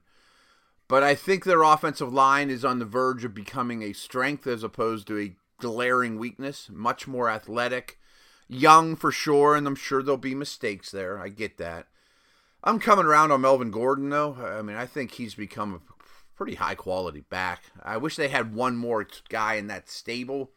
But 0.87 1.03
I 1.03 1.15
think 1.15 1.43
their 1.43 1.63
offensive 1.63 2.13
line 2.13 2.49
is 2.49 2.65
on 2.65 2.79
the 2.79 2.85
verge 2.85 3.23
of 3.25 3.33
becoming 3.33 3.81
a 3.81 3.93
strength 3.93 4.45
as 4.47 4.63
opposed 4.63 5.07
to 5.07 5.19
a 5.19 5.35
glaring 5.59 6.19
weakness. 6.19 6.69
Much 6.71 7.07
more 7.07 7.29
athletic, 7.29 7.99
young 8.47 8.95
for 8.95 9.11
sure, 9.11 9.55
and 9.55 9.65
I'm 9.65 9.75
sure 9.75 10.03
there'll 10.03 10.17
be 10.17 10.35
mistakes 10.35 10.91
there. 10.91 11.19
I 11.19 11.29
get 11.29 11.57
that. 11.57 11.87
I'm 12.63 12.79
coming 12.79 13.05
around 13.05 13.31
on 13.31 13.41
Melvin 13.41 13.71
Gordon 13.71 14.09
though. 14.09 14.35
I 14.35 14.61
mean, 14.61 14.77
I 14.77 14.85
think 14.85 15.11
he's 15.11 15.35
become 15.35 15.75
a 15.75 16.03
pretty 16.35 16.55
high 16.55 16.75
quality 16.75 17.21
back. 17.21 17.63
I 17.81 17.97
wish 17.97 18.15
they 18.15 18.29
had 18.29 18.55
one 18.55 18.75
more 18.75 19.05
guy 19.29 19.55
in 19.55 19.67
that 19.67 19.89
stable. 19.89 20.51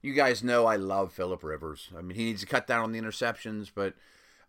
You 0.00 0.14
guys 0.14 0.44
know 0.44 0.66
I 0.66 0.76
love 0.76 1.12
Philip 1.12 1.42
Rivers. 1.42 1.90
I 1.96 2.02
mean, 2.02 2.16
he 2.16 2.24
needs 2.24 2.42
to 2.42 2.46
cut 2.46 2.66
down 2.66 2.84
on 2.84 2.92
the 2.92 3.00
interceptions, 3.00 3.70
but 3.74 3.94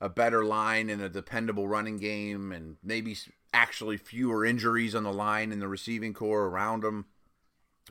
a 0.01 0.09
better 0.09 0.45
line 0.45 0.89
and 0.89 1.01
a 1.01 1.09
dependable 1.09 1.67
running 1.67 1.97
game, 1.97 2.51
and 2.51 2.77
maybe 2.83 3.17
actually 3.53 3.97
fewer 3.97 4.45
injuries 4.45 4.95
on 4.95 5.03
the 5.03 5.13
line 5.13 5.51
and 5.51 5.61
the 5.61 5.67
receiving 5.67 6.13
core 6.13 6.45
around 6.45 6.83
him 6.83 7.05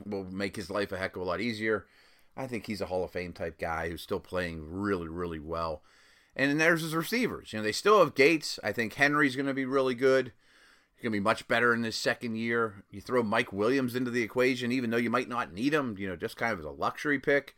will 0.05 0.23
make 0.23 0.55
his 0.55 0.69
life 0.69 0.91
a 0.91 0.97
heck 0.97 1.15
of 1.15 1.21
a 1.21 1.25
lot 1.25 1.41
easier. 1.41 1.85
I 2.37 2.47
think 2.47 2.65
he's 2.65 2.81
a 2.81 2.85
Hall 2.85 3.03
of 3.03 3.11
Fame 3.11 3.33
type 3.33 3.59
guy 3.59 3.89
who's 3.89 4.01
still 4.01 4.19
playing 4.19 4.61
really, 4.63 5.09
really 5.09 5.39
well. 5.39 5.83
And 6.35 6.49
then 6.49 6.57
there's 6.57 6.83
his 6.83 6.95
receivers. 6.95 7.51
You 7.51 7.59
know, 7.59 7.63
they 7.63 7.73
still 7.73 7.99
have 7.99 8.15
Gates. 8.15 8.59
I 8.63 8.71
think 8.71 8.93
Henry's 8.93 9.35
going 9.35 9.47
to 9.47 9.53
be 9.53 9.65
really 9.65 9.95
good. 9.95 10.31
He's 10.95 11.03
going 11.03 11.11
to 11.11 11.19
be 11.19 11.23
much 11.23 11.47
better 11.47 11.73
in 11.73 11.83
his 11.83 11.97
second 11.97 12.37
year. 12.37 12.85
You 12.91 13.01
throw 13.01 13.23
Mike 13.23 13.51
Williams 13.51 13.95
into 13.95 14.11
the 14.11 14.21
equation, 14.21 14.71
even 14.71 14.89
though 14.89 14.97
you 14.97 15.09
might 15.09 15.27
not 15.27 15.53
need 15.53 15.73
him, 15.73 15.95
you 15.97 16.07
know, 16.07 16.15
just 16.15 16.37
kind 16.37 16.53
of 16.53 16.59
as 16.59 16.65
a 16.65 16.71
luxury 16.71 17.19
pick. 17.19 17.55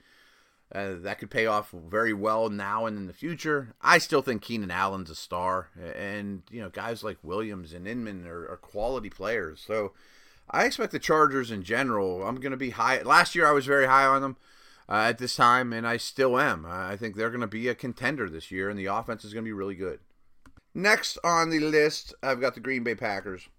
Uh, 0.73 0.93
that 0.99 1.19
could 1.19 1.29
pay 1.29 1.45
off 1.45 1.71
very 1.71 2.13
well 2.13 2.49
now 2.49 2.85
and 2.85 2.97
in 2.97 3.05
the 3.05 3.13
future. 3.13 3.73
I 3.81 3.97
still 3.97 4.21
think 4.21 4.41
Keenan 4.41 4.71
Allen's 4.71 5.09
a 5.09 5.15
star, 5.15 5.67
and 5.95 6.43
you 6.49 6.61
know 6.61 6.69
guys 6.69 7.03
like 7.03 7.17
Williams 7.23 7.73
and 7.73 7.85
Inman 7.85 8.25
are, 8.25 8.47
are 8.47 8.57
quality 8.57 9.09
players. 9.09 9.61
So 9.65 9.91
I 10.49 10.65
expect 10.65 10.93
the 10.93 10.99
Chargers 10.99 11.51
in 11.51 11.63
general. 11.63 12.25
I'm 12.25 12.39
going 12.39 12.51
to 12.51 12.57
be 12.57 12.69
high. 12.69 13.01
Last 13.01 13.35
year 13.35 13.47
I 13.47 13.51
was 13.51 13.65
very 13.65 13.85
high 13.85 14.05
on 14.05 14.21
them 14.21 14.37
uh, 14.87 15.07
at 15.09 15.17
this 15.17 15.35
time, 15.35 15.73
and 15.73 15.85
I 15.85 15.97
still 15.97 16.39
am. 16.39 16.65
I 16.65 16.95
think 16.95 17.15
they're 17.15 17.29
going 17.29 17.41
to 17.41 17.47
be 17.47 17.67
a 17.67 17.75
contender 17.75 18.29
this 18.29 18.49
year, 18.49 18.69
and 18.69 18.79
the 18.79 18.85
offense 18.85 19.25
is 19.25 19.33
going 19.33 19.43
to 19.43 19.49
be 19.49 19.53
really 19.53 19.75
good. 19.75 19.99
Next 20.73 21.17
on 21.23 21.49
the 21.49 21.59
list, 21.59 22.13
I've 22.23 22.39
got 22.39 22.53
the 22.53 22.61
Green 22.61 22.83
Bay 22.83 22.95
Packers. 22.95 23.49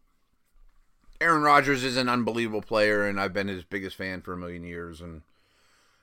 Aaron 1.21 1.43
Rodgers 1.43 1.85
is 1.85 1.97
an 1.97 2.09
unbelievable 2.09 2.63
player, 2.63 3.07
and 3.07 3.21
I've 3.21 3.35
been 3.35 3.49
his 3.49 3.65
biggest 3.65 3.97
fan 3.97 4.23
for 4.23 4.33
a 4.33 4.37
million 4.39 4.65
years, 4.65 5.01
and 5.01 5.23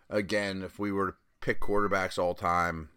again, 0.10 0.64
if 0.64 0.80
we 0.80 0.92
were 0.92 1.12
to 1.12 1.18
pick 1.42 1.60
quarterbacks 1.62 2.18
all 2.18 2.34
time, 2.34 2.90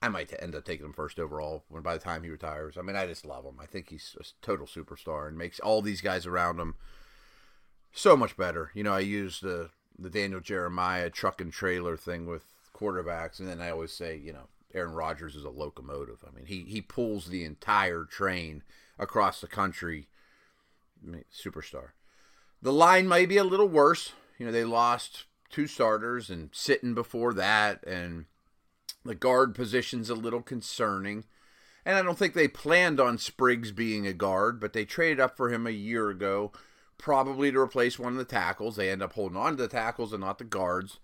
I 0.00 0.08
might 0.08 0.32
end 0.38 0.54
up 0.54 0.64
taking 0.64 0.86
him 0.86 0.92
first 0.92 1.18
overall 1.18 1.64
when 1.68 1.82
by 1.82 1.94
the 1.94 2.04
time 2.04 2.22
he 2.22 2.30
retires. 2.30 2.76
I 2.78 2.82
mean, 2.82 2.96
I 2.96 3.06
just 3.06 3.26
love 3.26 3.44
him. 3.44 3.58
I 3.60 3.66
think 3.66 3.88
he's 3.88 4.16
a 4.20 4.24
total 4.44 4.66
superstar 4.66 5.26
and 5.26 5.36
makes 5.36 5.58
all 5.58 5.82
these 5.82 6.00
guys 6.00 6.26
around 6.26 6.60
him 6.60 6.76
so 7.92 8.16
much 8.16 8.36
better. 8.36 8.70
You 8.74 8.84
know, 8.84 8.94
I 8.94 9.00
use 9.00 9.40
the 9.40 9.70
the 9.98 10.10
Daniel 10.10 10.40
Jeremiah 10.40 11.10
truck 11.10 11.40
and 11.40 11.52
trailer 11.52 11.96
thing 11.96 12.26
with 12.26 12.44
quarterbacks, 12.72 13.40
and 13.40 13.48
then 13.48 13.60
I 13.60 13.70
always 13.70 13.92
say, 13.92 14.16
you 14.16 14.32
know, 14.32 14.46
Aaron 14.72 14.94
Rodgers 14.94 15.34
is 15.34 15.44
a 15.44 15.50
locomotive. 15.50 16.24
I 16.26 16.34
mean, 16.34 16.46
he 16.46 16.62
he 16.62 16.80
pulls 16.80 17.26
the 17.26 17.44
entire 17.44 18.04
train 18.04 18.62
across 18.98 19.40
the 19.40 19.48
country. 19.48 20.06
I 21.02 21.10
mean, 21.10 21.24
superstar. 21.34 21.90
The 22.62 22.72
line 22.72 23.08
might 23.08 23.28
be 23.28 23.36
a 23.36 23.44
little 23.44 23.68
worse. 23.68 24.12
You 24.38 24.46
know, 24.46 24.52
they 24.52 24.64
lost 24.64 25.24
two 25.50 25.66
starters 25.66 26.30
and 26.30 26.52
Sitton 26.52 26.94
before 26.94 27.32
that, 27.34 27.84
and 27.86 28.26
the 29.04 29.14
guard 29.14 29.54
position's 29.54 30.10
a 30.10 30.14
little 30.14 30.42
concerning. 30.42 31.24
And 31.84 31.96
I 31.96 32.02
don't 32.02 32.18
think 32.18 32.34
they 32.34 32.48
planned 32.48 33.00
on 33.00 33.18
Spriggs 33.18 33.72
being 33.72 34.06
a 34.06 34.12
guard, 34.12 34.60
but 34.60 34.72
they 34.72 34.84
traded 34.84 35.20
up 35.20 35.36
for 35.36 35.50
him 35.50 35.66
a 35.66 35.70
year 35.70 36.10
ago, 36.10 36.52
probably 36.98 37.50
to 37.50 37.58
replace 37.58 37.98
one 37.98 38.12
of 38.12 38.18
the 38.18 38.24
tackles. 38.24 38.76
They 38.76 38.90
end 38.90 39.02
up 39.02 39.14
holding 39.14 39.38
on 39.38 39.56
to 39.56 39.62
the 39.62 39.68
tackles 39.68 40.12
and 40.12 40.20
not 40.20 40.38
the 40.38 40.44
guards. 40.44 40.98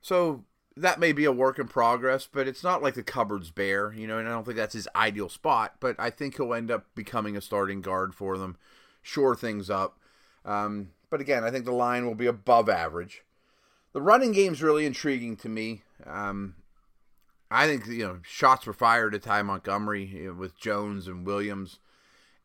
So 0.00 0.44
that 0.76 1.00
may 1.00 1.12
be 1.12 1.24
a 1.24 1.32
work 1.32 1.58
in 1.58 1.68
progress, 1.68 2.28
but 2.30 2.48
it's 2.48 2.64
not 2.64 2.82
like 2.82 2.94
the 2.94 3.02
cupboard's 3.02 3.50
bare, 3.50 3.92
you 3.92 4.06
know, 4.06 4.18
and 4.18 4.28
I 4.28 4.32
don't 4.32 4.44
think 4.44 4.56
that's 4.56 4.74
his 4.74 4.88
ideal 4.96 5.28
spot, 5.28 5.76
but 5.80 5.96
I 5.98 6.10
think 6.10 6.36
he'll 6.36 6.54
end 6.54 6.70
up 6.70 6.86
becoming 6.94 7.36
a 7.36 7.40
starting 7.40 7.80
guard 7.80 8.14
for 8.14 8.36
them, 8.36 8.56
shore 9.02 9.36
things 9.36 9.70
up. 9.70 9.98
Um, 10.44 10.90
but 11.08 11.20
again, 11.20 11.44
I 11.44 11.50
think 11.50 11.64
the 11.64 11.72
line 11.72 12.04
will 12.04 12.14
be 12.14 12.26
above 12.26 12.68
average. 12.68 13.22
The 13.96 14.02
running 14.02 14.32
game's 14.32 14.62
really 14.62 14.84
intriguing 14.84 15.36
to 15.36 15.48
me. 15.48 15.80
Um, 16.04 16.56
I 17.50 17.66
think 17.66 17.86
you 17.86 18.06
know 18.06 18.18
shots 18.22 18.66
were 18.66 18.74
fired 18.74 19.14
at 19.14 19.22
Ty 19.22 19.40
Montgomery 19.40 20.04
you 20.04 20.26
know, 20.26 20.32
with 20.34 20.54
Jones 20.54 21.08
and 21.08 21.24
Williams, 21.24 21.78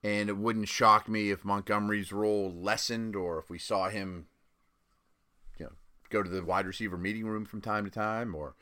and 0.02 0.30
it 0.30 0.38
wouldn't 0.38 0.70
shock 0.70 1.10
me 1.10 1.30
if 1.30 1.44
Montgomery's 1.44 2.14
role 2.14 2.54
lessened 2.54 3.18
or 3.18 3.38
if 3.38 3.50
we 3.50 3.60
saw 3.60 3.90
him, 3.90 4.28
you 5.60 5.66
know, 5.66 5.74
go 6.10 6.24
to 6.24 6.30
the 6.30 6.42
wide 6.42 6.68
receiver 6.68 6.96
meeting 6.98 7.26
room 7.26 7.44
from 7.44 7.60
time 7.60 7.84
to 7.84 7.92
time, 7.92 8.34
or 8.34 8.56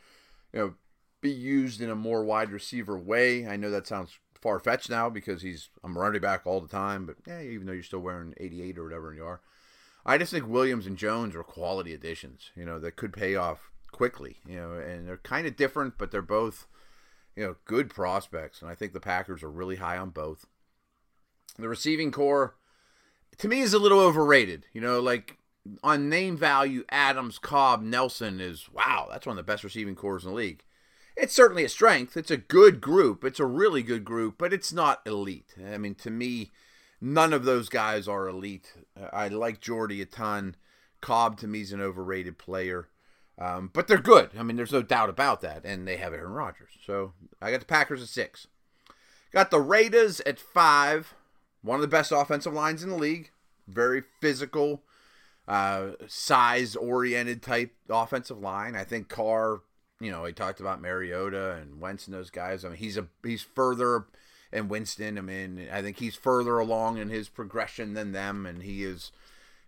you 0.52 0.60
know, 0.60 0.74
be 1.22 1.30
used 1.30 1.82
in 1.82 1.92
a 1.92 1.96
more 1.96 2.24
wide 2.24 2.50
receiver 2.52 2.98
way. 2.98 3.48
I 3.48 3.56
know 3.56 3.70
that 3.70 3.86
sounds 3.86 4.18
far 4.42 4.58
fetched 4.58 4.90
now 4.90 5.12
because 5.12 5.44
he's 5.44 5.70
I'm 5.84 5.96
running 5.96 6.22
back 6.22 6.48
all 6.48 6.60
the 6.60 6.68
time, 6.68 7.06
but 7.06 7.18
yeah, 7.28 7.40
even 7.40 7.68
though 7.68 7.74
you're 7.74 7.84
still 7.84 8.00
wearing 8.00 8.34
88 8.40 8.80
or 8.80 8.84
whatever 8.86 9.14
you 9.14 9.26
are. 9.26 9.42
I 10.10 10.18
just 10.18 10.32
think 10.32 10.48
Williams 10.48 10.88
and 10.88 10.98
Jones 10.98 11.36
are 11.36 11.44
quality 11.44 11.94
additions, 11.94 12.50
you 12.56 12.66
know, 12.66 12.80
that 12.80 12.96
could 12.96 13.14
pay 13.14 13.36
off 13.36 13.70
quickly, 13.92 14.38
you 14.48 14.56
know, 14.56 14.72
and 14.74 15.08
they're 15.08 15.18
kind 15.18 15.46
of 15.46 15.56
different, 15.56 16.00
but 16.00 16.10
they're 16.10 16.24
both, 16.24 16.66
you 17.36 17.44
know, 17.46 17.58
good 17.66 17.92
prospects. 17.92 18.60
And 18.60 18.72
I 18.72 18.74
think 18.74 18.94
the 18.94 19.00
Packers 19.00 19.44
are 19.44 19.52
really 19.52 19.76
high 19.76 20.00
on 20.00 20.10
both. 20.10 20.48
The 21.60 21.70
receiving 21.70 22.12
core, 22.12 22.56
to 23.38 23.48
me, 23.48 23.60
is 23.60 23.72
a 23.72 23.78
little 23.78 24.00
overrated. 24.00 24.66
You 24.74 24.82
know, 24.82 25.00
like 25.00 25.38
on 25.84 26.10
name 26.10 26.36
value, 26.36 26.86
Adams, 26.90 27.38
Cobb, 27.38 27.84
Nelson 27.84 28.42
is 28.42 28.68
wow, 28.74 29.08
that's 29.12 29.28
one 29.28 29.38
of 29.38 29.46
the 29.46 29.52
best 29.52 29.64
receiving 29.64 29.96
cores 29.96 30.24
in 30.24 30.32
the 30.32 30.36
league. 30.36 30.64
It's 31.16 31.36
certainly 31.36 31.66
a 31.66 31.70
strength. 31.70 32.18
It's 32.18 32.32
a 32.32 32.38
good 32.38 32.82
group. 32.82 33.24
It's 33.24 33.40
a 33.40 33.46
really 33.46 33.84
good 33.84 34.06
group, 34.06 34.40
but 34.40 34.54
it's 34.54 34.74
not 34.74 35.02
elite. 35.06 35.54
I 35.72 35.78
mean, 35.78 35.94
to 35.96 36.10
me, 36.10 36.50
None 37.02 37.34
of 37.34 37.46
those 37.46 37.70
guys 37.70 38.08
are 38.08 38.28
elite. 38.28 38.74
I 39.14 39.30
like 39.30 39.62
Jordy 39.62 40.02
a 40.02 40.06
ton. 40.06 40.56
Cobb 41.02 41.38
to 41.40 41.48
me 41.48 41.62
is 41.62 41.72
an 41.72 41.82
overrated 41.82 42.38
player. 42.38 42.90
Um, 43.38 43.70
but 43.74 43.88
they're 43.88 43.98
good. 43.98 44.32
I 44.38 44.44
mean, 44.44 44.58
there's 44.58 44.74
no 44.74 44.82
doubt 44.82 45.10
about 45.10 45.40
that. 45.42 45.64
And 45.64 45.88
they 45.88 45.96
have 45.96 46.14
Aaron 46.14 46.34
Rodgers. 46.34 46.72
So 46.86 47.14
I 47.42 47.52
got 47.52 47.62
the 47.62 47.66
Packers 47.66 48.02
at 48.02 48.10
six. 48.10 48.48
Got 49.32 49.50
the 49.50 49.62
Raiders 49.62 50.20
at 50.22 50.40
five. 50.40 51.14
One 51.62 51.76
of 51.76 51.82
the 51.82 51.88
best 51.88 52.12
offensive 52.12 52.54
lines 52.54 52.84
in 52.84 52.90
the 52.90 52.98
league. 52.98 53.32
Very 53.68 54.04
physical, 54.20 54.82
uh, 55.48 55.92
size 56.08 56.76
oriented 56.76 57.42
type 57.42 57.72
offensive 57.90 58.40
line. 58.40 58.76
I 58.76 58.84
think 58.84 59.08
Carr, 59.08 59.62
you 60.02 60.12
know, 60.12 60.26
he 60.26 60.34
talked 60.34 60.60
about 60.60 60.82
Mariota 60.82 61.52
and 61.62 61.80
Wentz 61.80 62.08
and 62.08 62.16
those 62.16 62.32
guys. 62.32 62.66
I 62.66 62.70
mean, 62.70 62.78
he's 62.78 62.98
a 62.98 63.08
he's 63.24 63.44
further 63.44 64.06
and 64.52 64.70
Winston. 64.70 65.18
I 65.18 65.22
mean, 65.22 65.68
I 65.72 65.82
think 65.82 65.98
he's 65.98 66.16
further 66.16 66.60
along 66.60 66.98
in 66.98 67.10
his 67.10 67.30
progression 67.30 67.94
than 67.94 68.12
them, 68.12 68.46
and 68.46 68.64
he 68.64 68.84
is, 68.84 69.12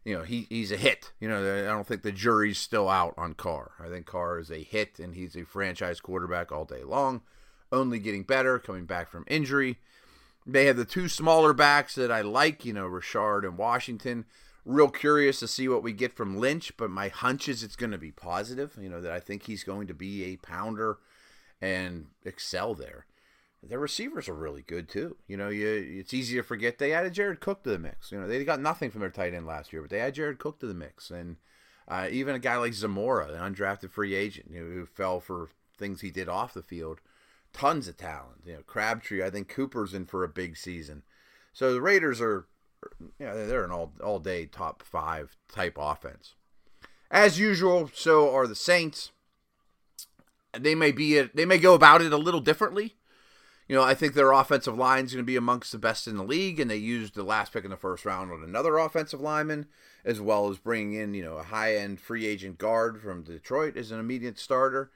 you 0.03 0.17
know, 0.17 0.23
he 0.23 0.47
he's 0.49 0.71
a 0.71 0.77
hit. 0.77 1.11
You 1.19 1.29
know, 1.29 1.59
I 1.59 1.67
don't 1.67 1.87
think 1.87 2.01
the 2.01 2.11
jury's 2.11 2.57
still 2.57 2.89
out 2.89 3.13
on 3.17 3.33
Carr. 3.33 3.71
I 3.79 3.89
think 3.89 4.05
Carr 4.05 4.39
is 4.39 4.51
a 4.51 4.63
hit, 4.63 4.99
and 4.99 5.15
he's 5.15 5.35
a 5.35 5.45
franchise 5.45 5.99
quarterback 5.99 6.51
all 6.51 6.65
day 6.65 6.83
long, 6.83 7.21
only 7.71 7.99
getting 7.99 8.23
better, 8.23 8.59
coming 8.59 8.85
back 8.85 9.09
from 9.09 9.25
injury. 9.27 9.77
They 10.45 10.65
have 10.65 10.77
the 10.77 10.85
two 10.85 11.07
smaller 11.07 11.53
backs 11.53 11.93
that 11.95 12.11
I 12.11 12.21
like, 12.21 12.65
you 12.65 12.73
know, 12.73 12.87
Richard 12.87 13.45
and 13.45 13.57
Washington. 13.57 14.25
Real 14.65 14.89
curious 14.89 15.39
to 15.39 15.47
see 15.47 15.67
what 15.67 15.83
we 15.83 15.91
get 15.91 16.13
from 16.13 16.37
Lynch, 16.37 16.75
but 16.77 16.89
my 16.89 17.09
hunch 17.09 17.47
is 17.47 17.63
it's 17.63 17.75
going 17.75 17.91
to 17.91 17.97
be 17.97 18.11
positive. 18.11 18.75
You 18.79 18.89
know, 18.89 19.01
that 19.01 19.11
I 19.11 19.19
think 19.19 19.43
he's 19.43 19.63
going 19.63 19.87
to 19.87 19.93
be 19.93 20.23
a 20.25 20.37
pounder 20.37 20.97
and 21.61 22.07
excel 22.25 22.73
there 22.73 23.05
their 23.63 23.79
receivers 23.79 24.27
are 24.27 24.33
really 24.33 24.63
good 24.63 24.89
too. 24.89 25.17
You 25.27 25.37
know, 25.37 25.49
you, 25.49 25.67
it's 25.99 26.13
easy 26.13 26.35
to 26.37 26.43
forget 26.43 26.77
they 26.77 26.93
added 26.93 27.13
Jared 27.13 27.39
Cook 27.39 27.63
to 27.63 27.69
the 27.69 27.79
mix. 27.79 28.11
You 28.11 28.19
know, 28.19 28.27
they 28.27 28.43
got 28.43 28.61
nothing 28.61 28.89
from 28.89 29.01
their 29.01 29.09
tight 29.09 29.33
end 29.33 29.45
last 29.45 29.71
year, 29.71 29.81
but 29.81 29.91
they 29.91 29.99
added 29.99 30.15
Jared 30.15 30.39
Cook 30.39 30.59
to 30.59 30.67
the 30.67 30.73
mix, 30.73 31.11
and 31.11 31.37
uh, 31.87 32.07
even 32.09 32.35
a 32.35 32.39
guy 32.39 32.57
like 32.57 32.73
Zamora, 32.73 33.31
an 33.31 33.53
undrafted 33.53 33.91
free 33.91 34.15
agent, 34.15 34.47
you 34.51 34.63
know, 34.63 34.71
who 34.71 34.85
fell 34.85 35.19
for 35.19 35.49
things 35.77 36.01
he 36.01 36.09
did 36.09 36.27
off 36.27 36.53
the 36.53 36.63
field, 36.63 37.01
tons 37.53 37.87
of 37.87 37.97
talent. 37.97 38.41
You 38.45 38.53
know, 38.53 38.61
Crabtree. 38.65 39.23
I 39.23 39.29
think 39.29 39.47
Cooper's 39.47 39.93
in 39.93 40.05
for 40.05 40.23
a 40.23 40.29
big 40.29 40.57
season. 40.57 41.03
So 41.53 41.73
the 41.73 41.81
Raiders 41.81 42.21
are, 42.21 42.47
you 43.19 43.25
know, 43.25 43.45
they're 43.47 43.65
an 43.65 43.71
all 43.71 43.93
all 44.03 44.19
day 44.19 44.45
top 44.47 44.81
five 44.83 45.35
type 45.51 45.77
offense. 45.79 46.33
As 47.11 47.37
usual, 47.37 47.91
so 47.93 48.33
are 48.33 48.47
the 48.47 48.55
Saints. 48.55 49.11
they 50.57 50.75
may 50.75 50.91
be 50.91 51.17
a, 51.17 51.29
they 51.33 51.45
may 51.45 51.57
go 51.57 51.73
about 51.73 52.01
it 52.01 52.13
a 52.13 52.17
little 52.17 52.39
differently. 52.39 52.95
You 53.71 53.77
know, 53.77 53.83
I 53.83 53.93
think 53.93 54.15
their 54.15 54.33
offensive 54.33 54.77
line 54.77 55.05
is 55.05 55.13
going 55.13 55.23
to 55.23 55.25
be 55.25 55.37
amongst 55.37 55.71
the 55.71 55.77
best 55.77 56.05
in 56.05 56.17
the 56.17 56.25
league, 56.25 56.59
and 56.59 56.69
they 56.69 56.75
used 56.75 57.15
the 57.15 57.23
last 57.23 57.53
pick 57.53 57.63
in 57.63 57.69
the 57.69 57.77
first 57.77 58.03
round 58.03 58.29
on 58.29 58.43
another 58.43 58.77
offensive 58.77 59.21
lineman, 59.21 59.65
as 60.03 60.19
well 60.19 60.49
as 60.49 60.57
bringing 60.57 60.99
in 60.99 61.13
you 61.13 61.23
know 61.23 61.37
a 61.37 61.43
high 61.43 61.77
end 61.77 62.01
free 62.01 62.25
agent 62.25 62.57
guard 62.57 63.01
from 63.01 63.23
Detroit 63.23 63.77
as 63.77 63.89
an 63.89 63.97
immediate 63.97 64.37
starter. 64.37 64.91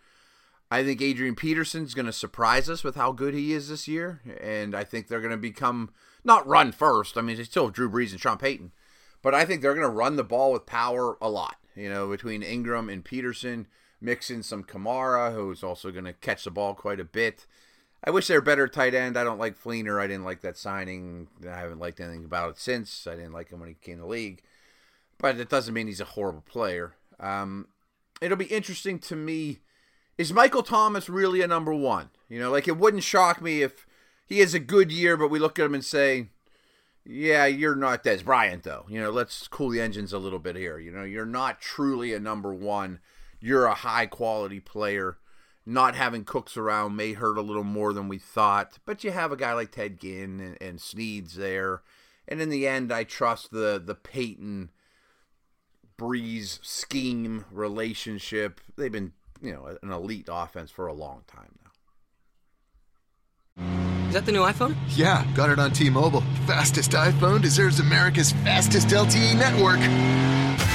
I 0.70 0.84
think 0.84 1.02
Adrian 1.02 1.36
Peterson's 1.36 1.94
going 1.94 2.08
to 2.08 2.12
surprise 2.12 2.70
us 2.70 2.84
with 2.84 2.98
how 2.98 3.14
good 3.14 3.34
he 3.34 3.54
is 3.54 3.70
this 3.70 3.88
year, 3.88 4.20
and 4.42 4.76
I 4.76 4.84
think 4.84 5.08
they're 5.08 5.22
going 5.22 5.32
to 5.32 5.38
become 5.38 5.92
not 6.26 6.46
run 6.46 6.74
first. 6.74 7.18
I 7.18 7.22
mean, 7.22 7.38
they 7.38 7.46
still 7.46 7.68
have 7.68 7.74
Drew 7.74 7.90
Brees 7.90 8.12
and 8.12 8.20
Sean 8.20 8.38
Payton, 8.38 8.74
but 9.22 9.34
I 9.34 9.46
think 9.46 9.62
they're 9.62 9.74
going 9.74 9.88
to 9.88 9.90
run 9.90 10.18
the 10.18 10.24
ball 10.26 10.52
with 10.52 10.66
power 10.66 11.18
a 11.22 11.30
lot. 11.30 11.56
You 11.78 11.88
know, 11.88 12.10
between 12.10 12.44
Ingram 12.44 12.90
and 12.90 13.06
Peterson, 13.06 13.68
mix 14.02 14.30
in 14.30 14.44
some 14.44 14.66
Kamara, 14.66 15.34
who's 15.34 15.64
also 15.64 15.92
going 15.92 16.04
to 16.04 16.12
catch 16.12 16.44
the 16.44 16.52
ball 16.52 16.74
quite 16.74 17.00
a 17.00 17.06
bit. 17.06 17.46
I 18.06 18.12
wish 18.12 18.28
they 18.28 18.36
were 18.36 18.42
better 18.42 18.68
tight 18.68 18.94
end. 18.94 19.18
I 19.18 19.24
don't 19.24 19.40
like 19.40 19.62
Fleener. 19.62 20.00
I 20.00 20.06
didn't 20.06 20.26
like 20.26 20.42
that 20.42 20.58
signing. 20.58 21.28
I 21.44 21.58
haven't 21.58 21.80
liked 21.80 22.00
anything 22.00 22.24
about 22.24 22.52
it 22.52 22.60
since. 22.60 23.08
I 23.08 23.16
didn't 23.16 23.34
like 23.34 23.50
him 23.50 23.60
when 23.60 23.70
he 23.70 23.76
came 23.76 23.96
to 23.96 24.02
the 24.02 24.08
league. 24.08 24.44
But 25.18 25.40
it 25.40 25.50
doesn't 25.50 25.74
mean 25.74 25.88
he's 25.88 26.02
a 26.02 26.06
horrible 26.06 26.44
player. 26.48 26.96
Um, 27.20 27.68
it'll 28.22 28.38
be 28.38 28.46
interesting 28.46 29.00
to 29.00 29.16
me. 29.16 29.60
Is 30.18 30.32
Michael 30.32 30.62
Thomas 30.62 31.10
really 31.10 31.42
a 31.42 31.48
number 31.48 31.74
one? 31.74 32.10
You 32.30 32.40
know, 32.40 32.52
like 32.52 32.68
it 32.68 32.78
wouldn't 32.78 33.04
shock 33.04 33.42
me 33.42 33.64
if 33.64 33.88
he 34.28 34.40
has 34.40 34.54
a 34.54 34.60
good 34.60 34.92
year, 34.92 35.18
but 35.18 35.30
we 35.30 35.40
look 35.40 35.58
at 35.58 35.66
him 35.66 35.74
and 35.74 35.84
say, 35.84 36.30
yeah, 37.04 37.46
you're 37.46 37.76
not 37.76 38.04
Dez 38.04 38.24
Bryant, 38.24 38.64
though. 38.64 38.86
You 38.88 39.02
know, 39.02 39.10
let's 39.10 39.48
cool 39.48 39.70
the 39.70 39.82
engines 39.82 40.14
a 40.14 40.20
little 40.20 40.40
bit 40.40 40.56
here. 40.56 40.78
You 40.78 40.92
know, 40.92 41.04
you're 41.04 41.26
not 41.26 41.60
truly 41.60 42.14
a 42.14 42.20
number 42.20 42.54
one. 42.54 43.00
You're 43.40 43.66
a 43.66 43.76
high 43.76 44.06
quality 44.06 44.60
player 44.60 45.18
not 45.66 45.96
having 45.96 46.24
Cooks 46.24 46.58
around 46.58 46.96
may 46.96 47.14
hurt 47.14 47.38
a 47.38 47.42
little 47.42 47.64
more 47.64 47.94
than 47.94 48.08
we 48.08 48.18
thought, 48.18 48.78
but 48.86 49.04
you 49.04 49.12
have 49.12 49.32
a 49.32 49.38
guy 49.38 49.54
like 49.54 49.72
Ted 49.72 50.00
Ginn 50.00 50.40
and, 50.40 50.58
and 50.62 50.80
Snead's 50.80 51.36
there. 51.36 51.82
And 52.28 52.42
in 52.42 52.50
the 52.50 52.68
end, 52.68 52.92
I 52.92 53.04
trust 53.04 53.52
the 53.52 53.82
the 53.84 53.96
Payton 53.96 54.70
Brees 55.98 56.64
scheme 56.64 57.46
relationship. 57.52 58.62
They've 58.76 58.92
been, 58.92 59.14
you 59.42 59.54
know, 59.54 59.78
an 59.82 59.92
elite 59.92 60.30
offense 60.32 60.72
for 60.72 60.88
a 60.88 60.94
long 60.94 61.24
time 61.28 61.58
now. 63.58 64.08
Is 64.08 64.14
that 64.14 64.26
the 64.26 64.32
new 64.32 64.42
iPhone? 64.42 64.76
Yeah, 64.90 65.26
got 65.34 65.50
it 65.50 65.60
on 65.60 65.72
T-Mobile. 65.72 66.22
Fastest 66.46 66.92
iPhone 66.92 67.42
deserves 67.42 67.80
America's 67.80 68.32
fastest 68.32 68.88
LTE 68.90 69.38
network. 69.38 69.80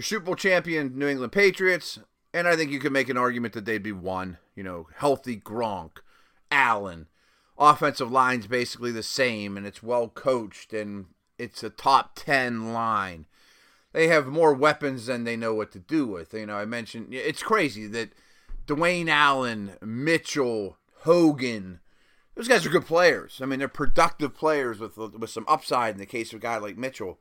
your 0.00 0.04
Super 0.04 0.24
Bowl 0.24 0.34
champion 0.34 0.98
New 0.98 1.08
England 1.08 1.30
Patriots, 1.30 1.98
and 2.32 2.48
I 2.48 2.56
think 2.56 2.70
you 2.70 2.80
could 2.80 2.90
make 2.90 3.10
an 3.10 3.18
argument 3.18 3.52
that 3.52 3.66
they'd 3.66 3.82
be 3.82 3.92
one. 3.92 4.38
You 4.56 4.62
know, 4.62 4.88
healthy 4.96 5.36
Gronk, 5.36 5.98
Allen, 6.50 7.06
offensive 7.58 8.10
line's 8.10 8.46
basically 8.46 8.92
the 8.92 9.02
same, 9.02 9.58
and 9.58 9.66
it's 9.66 9.82
well 9.82 10.08
coached, 10.08 10.72
and 10.72 11.04
it's 11.36 11.62
a 11.62 11.68
top 11.68 12.12
ten 12.14 12.72
line. 12.72 13.26
They 13.92 14.08
have 14.08 14.26
more 14.26 14.54
weapons 14.54 15.04
than 15.04 15.24
they 15.24 15.36
know 15.36 15.52
what 15.52 15.70
to 15.72 15.78
do 15.78 16.06
with. 16.06 16.32
You 16.32 16.46
know, 16.46 16.56
I 16.56 16.64
mentioned 16.64 17.12
it's 17.12 17.42
crazy 17.42 17.86
that 17.88 18.14
Dwayne 18.66 19.10
Allen, 19.10 19.72
Mitchell, 19.82 20.78
Hogan, 21.00 21.80
those 22.36 22.48
guys 22.48 22.64
are 22.64 22.70
good 22.70 22.86
players. 22.86 23.40
I 23.42 23.44
mean, 23.44 23.58
they're 23.58 23.68
productive 23.68 24.34
players 24.34 24.78
with 24.78 24.96
with 24.96 25.28
some 25.28 25.44
upside 25.46 25.96
in 25.96 26.00
the 26.00 26.06
case 26.06 26.32
of 26.32 26.38
a 26.38 26.42
guy 26.42 26.56
like 26.56 26.78
Mitchell. 26.78 27.18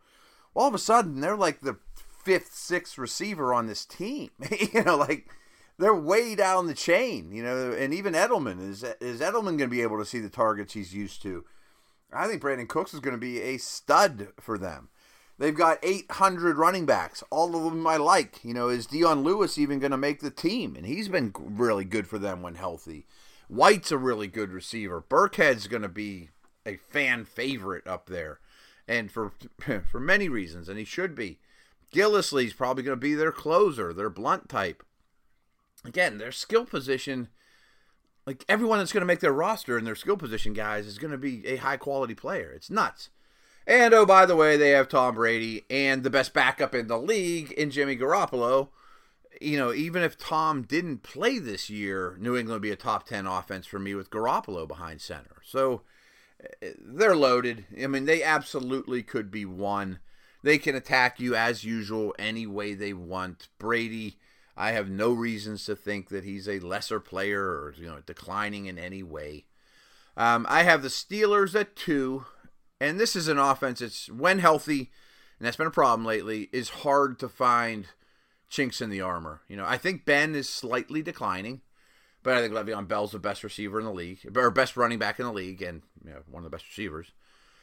All 0.56 0.70
of 0.70 0.74
a 0.74 0.80
sudden, 0.80 1.20
they're 1.20 1.36
like 1.36 1.60
the 1.60 1.78
fifth, 2.24 2.54
sixth 2.54 2.98
receiver 2.98 3.54
on 3.54 3.68
this 3.68 3.86
team. 3.86 4.30
you 4.74 4.84
know, 4.84 4.96
like 4.96 5.30
they're 5.78 5.96
way 5.96 6.36
down 6.36 6.68
the 6.68 6.74
chain. 6.74 7.32
You 7.32 7.44
know, 7.44 7.72
and 7.72 7.94
even 7.94 8.14
Edelman 8.14 8.62
is 8.62 8.84
is 9.02 9.22
Edelman 9.22 9.58
going 9.58 9.60
to 9.60 9.68
be 9.68 9.82
able 9.82 9.98
to 10.00 10.06
see 10.06 10.20
the 10.20 10.30
targets 10.30 10.74
he's 10.74 10.94
used 10.94 11.22
to? 11.24 11.46
I 12.12 12.28
think 12.28 12.42
Brandin 12.42 12.68
Cooks 12.68 12.94
is 12.94 13.00
going 13.00 13.16
to 13.16 13.20
be 13.20 13.42
a 13.42 13.58
stud 13.58 14.30
for 14.40 14.58
them. 14.58 14.90
They've 15.38 15.56
got 15.56 15.80
800 15.82 16.58
running 16.58 16.86
backs. 16.86 17.24
All 17.30 17.56
of 17.56 17.64
them 17.72 17.88
I 17.88 17.96
like. 17.96 18.44
You 18.44 18.54
know, 18.54 18.68
is 18.68 18.88
Dion 18.88 19.24
Lewis 19.24 19.58
even 19.58 19.80
going 19.80 19.92
to 19.92 19.98
make 19.98 20.20
the 20.20 20.32
team? 20.32 20.76
And 20.76 20.86
he's 20.86 21.08
been 21.08 21.34
really 21.38 21.86
good 21.86 22.08
for 22.08 22.20
them 22.20 22.42
when 22.42 22.56
healthy. 22.56 23.06
White's 23.48 23.92
a 23.92 23.98
really 23.98 24.28
good 24.28 24.52
receiver. 24.52 25.02
Burkhead's 25.02 25.68
going 25.68 25.82
to 25.82 25.90
be 25.90 26.30
a 26.66 26.76
fan 26.76 27.26
favorite 27.26 27.88
up 27.88 28.08
there, 28.08 28.40
and 28.88 29.12
for 29.12 29.32
for 29.92 30.00
many 30.00 30.30
reasons, 30.30 30.70
and 30.70 30.78
he 30.78 30.86
should 30.86 31.16
be. 31.16 31.40
Gillislee's 31.92 32.54
probably 32.54 32.84
going 32.84 32.98
to 32.98 33.02
be 33.02 33.16
their 33.16 33.32
closer, 33.32 33.94
their 33.94 34.10
blunt 34.10 34.50
type. 34.50 34.84
Again, 35.86 36.18
their 36.18 36.32
skill 36.32 36.66
position, 36.66 37.30
like 38.26 38.44
everyone 38.50 38.80
that's 38.80 38.94
going 38.94 39.02
to 39.02 39.08
make 39.08 39.22
their 39.22 39.34
roster 39.34 39.78
and 39.78 39.88
their 39.88 39.96
skill 39.96 40.18
position 40.18 40.54
guys 40.54 40.86
is 40.86 40.98
going 40.98 41.12
to 41.12 41.18
be 41.18 41.46
a 41.48 41.58
high 41.58 41.78
quality 41.78 42.16
player. 42.16 42.52
It's 42.52 42.70
nuts. 42.70 43.10
And 43.66 43.94
oh, 43.94 44.06
by 44.06 44.26
the 44.26 44.36
way, 44.36 44.58
they 44.58 44.72
have 44.72 44.90
Tom 44.90 45.16
Brady 45.16 45.66
and 45.70 46.04
the 46.04 46.10
best 46.10 46.34
backup 46.34 46.74
in 46.74 46.88
the 46.88 46.98
league 46.98 47.52
in 47.52 47.70
Jimmy 47.70 47.96
Garoppolo. 47.96 48.70
You 49.40 49.58
know, 49.58 49.72
even 49.72 50.02
if 50.02 50.18
Tom 50.18 50.64
didn't 50.64 51.04
play 51.04 51.38
this 51.38 51.70
year, 51.70 52.18
New 52.20 52.36
England 52.36 52.56
would 52.56 52.62
be 52.64 52.72
a 52.72 52.76
top 52.76 53.06
10 53.06 53.28
offense 53.28 53.68
for 53.68 53.78
me 53.78 53.94
with 53.94 54.10
Garoppolo 54.10 54.68
behind 54.68 55.02
center. 55.02 55.38
So 55.46 55.84
eh, 56.62 56.72
they're 56.84 57.16
loaded. 57.16 57.66
I 57.82 57.86
mean, 57.88 58.06
they 58.06 58.24
absolutely 58.24 59.04
could 59.04 59.30
be 59.30 59.46
one. 59.46 60.00
They 60.42 60.58
can 60.58 60.76
attack 60.76 61.20
you 61.20 61.36
as 61.36 61.64
usual 61.64 62.16
any 62.18 62.48
way 62.48 62.74
they 62.74 62.94
want. 62.94 63.50
Brady, 63.58 64.18
I 64.56 64.72
have 64.72 64.90
no 64.90 65.12
reasons 65.12 65.66
to 65.66 65.76
think 65.76 66.10
that 66.10 66.24
he's 66.24 66.48
a 66.48 66.60
lesser 66.60 67.00
player 67.00 67.42
or 67.42 67.74
you 67.78 67.88
know 67.88 68.02
declining 68.06 68.66
in 68.66 68.78
any 68.78 69.04
way. 69.04 69.46
Um, 70.16 70.46
I 70.50 70.64
have 70.64 70.82
the 70.82 70.90
Steelers 70.90 71.60
at 71.60 71.76
two, 71.76 72.26
and 72.80 73.00
this 73.00 73.16
is 73.16 73.28
an 73.28 73.38
offense 73.38 73.80
that's 73.80 74.10
when 74.10 74.40
healthy, 74.40 74.92
and 75.40 75.46
that's 75.46 75.58
been 75.58 75.68
a 75.68 75.72
problem 75.72 76.06
lately. 76.06 76.50
Is 76.52 76.70
hard 76.70 77.20
to 77.20 77.30
find 77.30 77.88
chinks 78.50 78.82
in 78.82 78.90
the 78.90 79.02
armor. 79.02 79.42
You 79.48 79.58
know, 79.58 79.66
I 79.66 79.78
think 79.78 80.06
Ben 80.06 80.36
is 80.36 80.50
slightly 80.50 81.02
declining, 81.02 81.62
but 82.24 82.36
I 82.36 82.42
think 82.42 82.54
Le'Veon 82.54 82.88
Bell's 82.88 83.12
the 83.12 83.20
best 83.20 83.44
receiver 83.44 83.80
in 83.80 83.86
the 83.86 83.94
league, 83.94 84.20
or 84.36 84.52
best 84.52 84.76
running 84.76 85.00
back 85.00 85.20
in 85.20 85.26
the 85.26 85.34
league, 85.34 85.62
and 85.62 85.82
you 86.04 86.12
know, 86.12 86.22
one 86.30 86.44
of 86.44 86.52
the 86.52 86.56
best 86.56 86.68
receivers. 86.68 87.12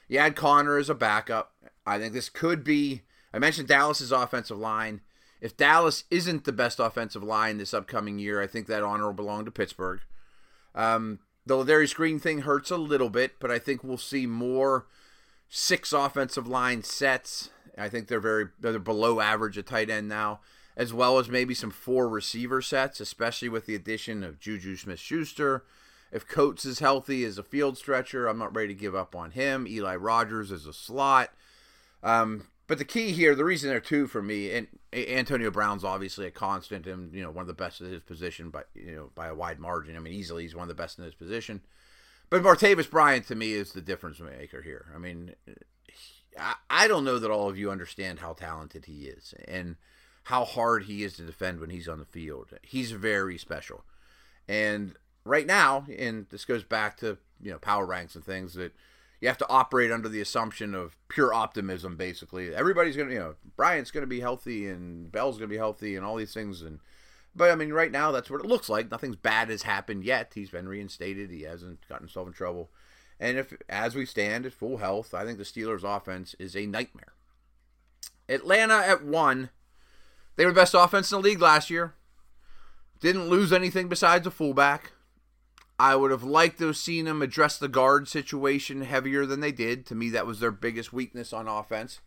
You 0.08 0.18
add 0.18 0.36
Connor 0.36 0.78
as 0.78 0.88
a 0.88 0.94
backup. 0.94 1.52
I 1.86 1.98
think 1.98 2.12
this 2.12 2.28
could 2.28 2.64
be. 2.64 3.02
I 3.32 3.38
mentioned 3.38 3.68
Dallas's 3.68 4.12
offensive 4.12 4.58
line. 4.58 5.00
If 5.40 5.56
Dallas 5.56 6.04
isn't 6.10 6.44
the 6.44 6.52
best 6.52 6.80
offensive 6.80 7.22
line 7.22 7.58
this 7.58 7.74
upcoming 7.74 8.18
year, 8.18 8.40
I 8.40 8.46
think 8.46 8.66
that 8.66 8.82
honor 8.82 9.06
will 9.06 9.12
belong 9.12 9.44
to 9.44 9.50
Pittsburgh. 9.50 10.00
Um, 10.74 11.20
the 11.44 11.54
Ladarius 11.54 11.94
Green 11.94 12.18
thing 12.18 12.40
hurts 12.40 12.70
a 12.70 12.76
little 12.76 13.10
bit, 13.10 13.38
but 13.38 13.50
I 13.50 13.58
think 13.58 13.84
we'll 13.84 13.98
see 13.98 14.26
more 14.26 14.86
six 15.48 15.92
offensive 15.92 16.46
line 16.46 16.82
sets. 16.82 17.50
I 17.78 17.88
think 17.88 18.08
they're 18.08 18.20
very 18.20 18.46
they're 18.58 18.78
below 18.78 19.20
average 19.20 19.58
at 19.58 19.66
tight 19.66 19.90
end 19.90 20.08
now, 20.08 20.40
as 20.76 20.92
well 20.92 21.18
as 21.18 21.28
maybe 21.28 21.54
some 21.54 21.70
four 21.70 22.08
receiver 22.08 22.62
sets, 22.62 23.00
especially 23.00 23.48
with 23.48 23.66
the 23.66 23.74
addition 23.74 24.24
of 24.24 24.40
Juju 24.40 24.76
Smith 24.76 24.98
Schuster 24.98 25.64
if 26.12 26.26
Coates 26.26 26.64
is 26.64 26.78
healthy 26.78 27.24
as 27.24 27.38
a 27.38 27.42
field 27.42 27.76
stretcher, 27.76 28.26
I'm 28.26 28.38
not 28.38 28.54
ready 28.54 28.68
to 28.68 28.80
give 28.80 28.94
up 28.94 29.14
on 29.14 29.32
him. 29.32 29.66
Eli 29.66 29.96
Rogers 29.96 30.50
is 30.50 30.66
a 30.66 30.72
slot. 30.72 31.30
Um, 32.02 32.46
but 32.66 32.78
the 32.78 32.84
key 32.84 33.12
here, 33.12 33.34
the 33.34 33.44
reason 33.44 33.70
there 33.70 33.80
too 33.80 34.06
for 34.06 34.22
me, 34.22 34.52
and 34.52 34.66
Antonio 34.92 35.50
Brown's 35.50 35.84
obviously 35.84 36.26
a 36.26 36.30
constant 36.30 36.86
and 36.86 37.12
you 37.14 37.22
know 37.22 37.30
one 37.30 37.42
of 37.42 37.48
the 37.48 37.54
best 37.54 37.80
at 37.80 37.92
his 37.92 38.02
position, 38.02 38.50
but 38.50 38.68
you 38.74 38.94
know 38.94 39.10
by 39.14 39.28
a 39.28 39.34
wide 39.34 39.60
margin. 39.60 39.96
I 39.96 40.00
mean, 40.00 40.12
easily 40.12 40.42
he's 40.42 40.54
one 40.54 40.62
of 40.62 40.68
the 40.68 40.74
best 40.74 40.98
in 40.98 41.04
his 41.04 41.14
position. 41.14 41.62
But 42.28 42.42
Martavis 42.42 42.90
Bryant 42.90 43.26
to 43.28 43.36
me 43.36 43.52
is 43.52 43.72
the 43.72 43.80
difference 43.80 44.18
maker 44.18 44.62
here. 44.62 44.86
I 44.94 44.98
mean, 44.98 45.34
I 46.68 46.88
don't 46.88 47.04
know 47.04 47.20
that 47.20 47.30
all 47.30 47.48
of 47.48 47.56
you 47.56 47.70
understand 47.70 48.18
how 48.18 48.32
talented 48.32 48.86
he 48.86 49.06
is 49.06 49.32
and 49.46 49.76
how 50.24 50.44
hard 50.44 50.84
he 50.84 51.04
is 51.04 51.14
to 51.14 51.22
defend 51.22 51.60
when 51.60 51.70
he's 51.70 51.88
on 51.88 52.00
the 52.00 52.04
field. 52.04 52.48
He's 52.62 52.90
very 52.90 53.38
special, 53.38 53.84
and 54.48 54.96
right 55.26 55.46
now, 55.46 55.86
and 55.98 56.26
this 56.30 56.44
goes 56.44 56.64
back 56.64 56.96
to 56.98 57.18
you 57.42 57.50
know 57.52 57.58
power 57.58 57.84
ranks 57.84 58.14
and 58.14 58.24
things 58.24 58.54
that 58.54 58.72
you 59.20 59.28
have 59.28 59.38
to 59.38 59.48
operate 59.48 59.90
under 59.90 60.08
the 60.08 60.20
assumption 60.20 60.74
of 60.74 60.96
pure 61.08 61.34
optimism. 61.34 61.96
Basically, 61.96 62.54
everybody's 62.54 62.96
gonna 62.96 63.12
you 63.12 63.18
know 63.18 63.34
Bryant's 63.56 63.90
gonna 63.90 64.06
be 64.06 64.20
healthy 64.20 64.68
and 64.68 65.10
Bell's 65.10 65.36
gonna 65.36 65.48
be 65.48 65.56
healthy 65.56 65.96
and 65.96 66.06
all 66.06 66.16
these 66.16 66.34
things, 66.34 66.62
and 66.62 66.80
But 67.34 67.50
I 67.50 67.54
mean, 67.54 67.72
right 67.72 67.92
now 67.92 68.12
that's 68.12 68.30
what 68.30 68.40
it 68.40 68.46
looks 68.46 68.68
like. 68.68 68.90
Nothing's 68.90 69.16
bad 69.16 69.50
has 69.50 69.62
happened 69.62 70.04
yet. 70.04 70.32
He's 70.34 70.50
been 70.50 70.68
reinstated. 70.68 71.30
He 71.30 71.42
hasn't 71.42 71.86
gotten 71.88 72.06
himself 72.06 72.28
in 72.28 72.32
trouble. 72.32 72.70
And 73.18 73.38
if, 73.38 73.52
as 73.68 73.94
we 73.94 74.04
stand 74.04 74.44
at 74.44 74.52
full 74.52 74.76
health, 74.76 75.14
I 75.14 75.24
think 75.24 75.38
the 75.38 75.44
Steelers' 75.44 75.84
offense 75.84 76.34
is 76.38 76.54
a 76.54 76.66
nightmare. 76.66 77.14
Atlanta 78.28 78.74
at 78.74 79.04
one. 79.04 79.50
They 80.36 80.44
were 80.44 80.52
the 80.52 80.60
best 80.60 80.74
offense 80.74 81.10
in 81.10 81.22
the 81.22 81.28
league 81.28 81.40
last 81.40 81.70
year. 81.70 81.94
Didn't 83.00 83.28
lose 83.28 83.52
anything 83.52 83.88
besides 83.88 84.26
a 84.26 84.30
fullback. 84.30 84.92
I 85.78 85.94
would 85.94 86.10
have 86.10 86.24
liked 86.24 86.58
to 86.58 86.68
have 86.68 86.76
seen 86.76 87.04
them 87.04 87.20
address 87.20 87.58
the 87.58 87.68
guard 87.68 88.08
situation 88.08 88.82
heavier 88.82 89.26
than 89.26 89.40
they 89.40 89.52
did. 89.52 89.84
To 89.86 89.94
me, 89.94 90.08
that 90.10 90.26
was 90.26 90.40
their 90.40 90.50
biggest 90.50 90.92
weakness 90.92 91.32
on 91.32 91.48
offense. 91.48 92.00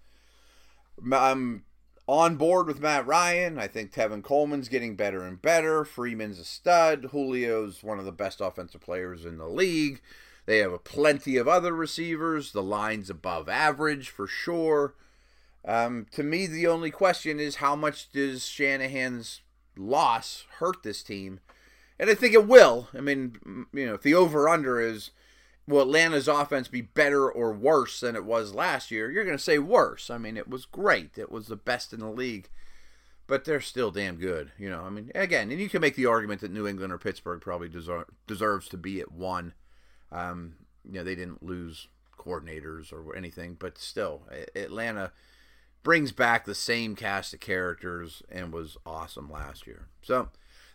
I'm 1.11 1.63
on 2.07 2.35
board 2.35 2.65
with 2.65 2.81
Matt 2.81 3.05
Ryan. 3.05 3.59
I 3.59 3.67
think 3.67 3.93
Tevin 3.93 4.23
Coleman's 4.23 4.69
getting 4.69 4.95
better 4.95 5.21
and 5.21 5.39
better. 5.39 5.85
Freeman's 5.85 6.39
a 6.39 6.43
stud. 6.45 7.11
Julio's 7.11 7.83
one 7.83 7.99
of 7.99 8.05
the 8.05 8.11
best 8.11 8.41
offensive 8.41 8.81
players 8.81 9.25
in 9.25 9.37
the 9.37 9.47
league. 9.47 10.01
They 10.47 10.57
have 10.57 10.73
a 10.73 10.79
plenty 10.79 11.37
of 11.37 11.47
other 11.47 11.71
receivers. 11.71 12.51
The 12.51 12.63
line's 12.63 13.11
above 13.11 13.47
average 13.47 14.09
for 14.09 14.25
sure. 14.25 14.95
Um, 15.63 16.07
to 16.13 16.23
me, 16.23 16.47
the 16.47 16.65
only 16.65 16.89
question 16.89 17.39
is 17.39 17.57
how 17.57 17.75
much 17.75 18.11
does 18.11 18.47
Shanahan's 18.47 19.41
loss 19.77 20.45
hurt 20.57 20.81
this 20.81 21.03
team? 21.03 21.39
And 21.99 22.09
I 22.09 22.15
think 22.15 22.33
it 22.33 22.47
will. 22.47 22.87
I 22.97 23.01
mean, 23.01 23.67
you 23.73 23.85
know, 23.85 23.95
if 23.95 24.01
the 24.01 24.15
over 24.15 24.47
under 24.47 24.79
is 24.79 25.11
will 25.67 25.81
Atlanta's 25.81 26.27
offense 26.27 26.67
be 26.67 26.81
better 26.81 27.29
or 27.29 27.51
worse 27.53 27.99
than 27.99 28.15
it 28.15 28.25
was 28.25 28.55
last 28.55 28.89
year, 28.89 29.11
you're 29.11 29.25
going 29.25 29.37
to 29.37 29.43
say 29.43 29.59
worse. 29.59 30.09
I 30.09 30.17
mean, 30.17 30.37
it 30.37 30.47
was 30.47 30.65
great. 30.65 31.17
It 31.17 31.31
was 31.31 31.47
the 31.47 31.55
best 31.55 31.93
in 31.93 31.99
the 31.99 32.09
league. 32.09 32.49
But 33.27 33.45
they're 33.45 33.61
still 33.61 33.91
damn 33.91 34.15
good, 34.15 34.51
you 34.57 34.71
know. 34.71 34.81
I 34.81 34.89
mean, 34.89 35.11
again, 35.13 35.51
and 35.51 35.61
you 35.61 35.69
can 35.69 35.81
make 35.81 35.95
the 35.95 36.07
argument 36.07 36.41
that 36.41 36.51
New 36.51 36.65
England 36.65 36.91
or 36.91 36.97
Pittsburgh 36.97 37.41
probably 37.41 37.69
deserve, 37.69 38.05
deserves 38.25 38.67
to 38.69 38.77
be 38.77 38.99
at 38.99 39.11
one. 39.11 39.53
Um, 40.11 40.55
you 40.83 40.93
know, 40.93 41.03
they 41.03 41.13
didn't 41.13 41.43
lose 41.43 41.89
coordinators 42.17 42.91
or 42.91 43.15
anything, 43.15 43.55
but 43.59 43.77
still, 43.77 44.23
Atlanta 44.55 45.11
brings 45.83 46.11
back 46.11 46.45
the 46.45 46.55
same 46.55 46.95
cast 46.95 47.33
of 47.33 47.39
characters 47.39 48.23
and 48.31 48.51
was 48.51 48.77
awesome 48.83 49.31
last 49.31 49.67
year. 49.67 49.87
So 50.01 50.29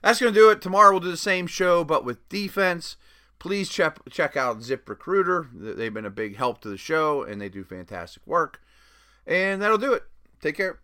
that's 0.04 0.20
going 0.20 0.34
to 0.34 0.38
do 0.38 0.50
it. 0.50 0.60
Tomorrow 0.60 0.90
we'll 0.90 1.00
do 1.00 1.10
the 1.10 1.16
same 1.16 1.46
show, 1.46 1.82
but 1.82 2.04
with 2.04 2.28
defense. 2.28 2.96
Please 3.38 3.68
check 3.68 3.98
check 4.10 4.36
out 4.36 4.62
Zip 4.62 4.88
Recruiter. 4.88 5.48
They've 5.52 5.92
been 5.92 6.04
a 6.04 6.10
big 6.10 6.36
help 6.36 6.60
to 6.60 6.68
the 6.68 6.76
show, 6.76 7.22
and 7.22 7.40
they 7.40 7.48
do 7.48 7.64
fantastic 7.64 8.26
work. 8.26 8.62
And 9.26 9.60
that'll 9.60 9.78
do 9.78 9.92
it. 9.94 10.04
Take 10.40 10.56
care. 10.56 10.80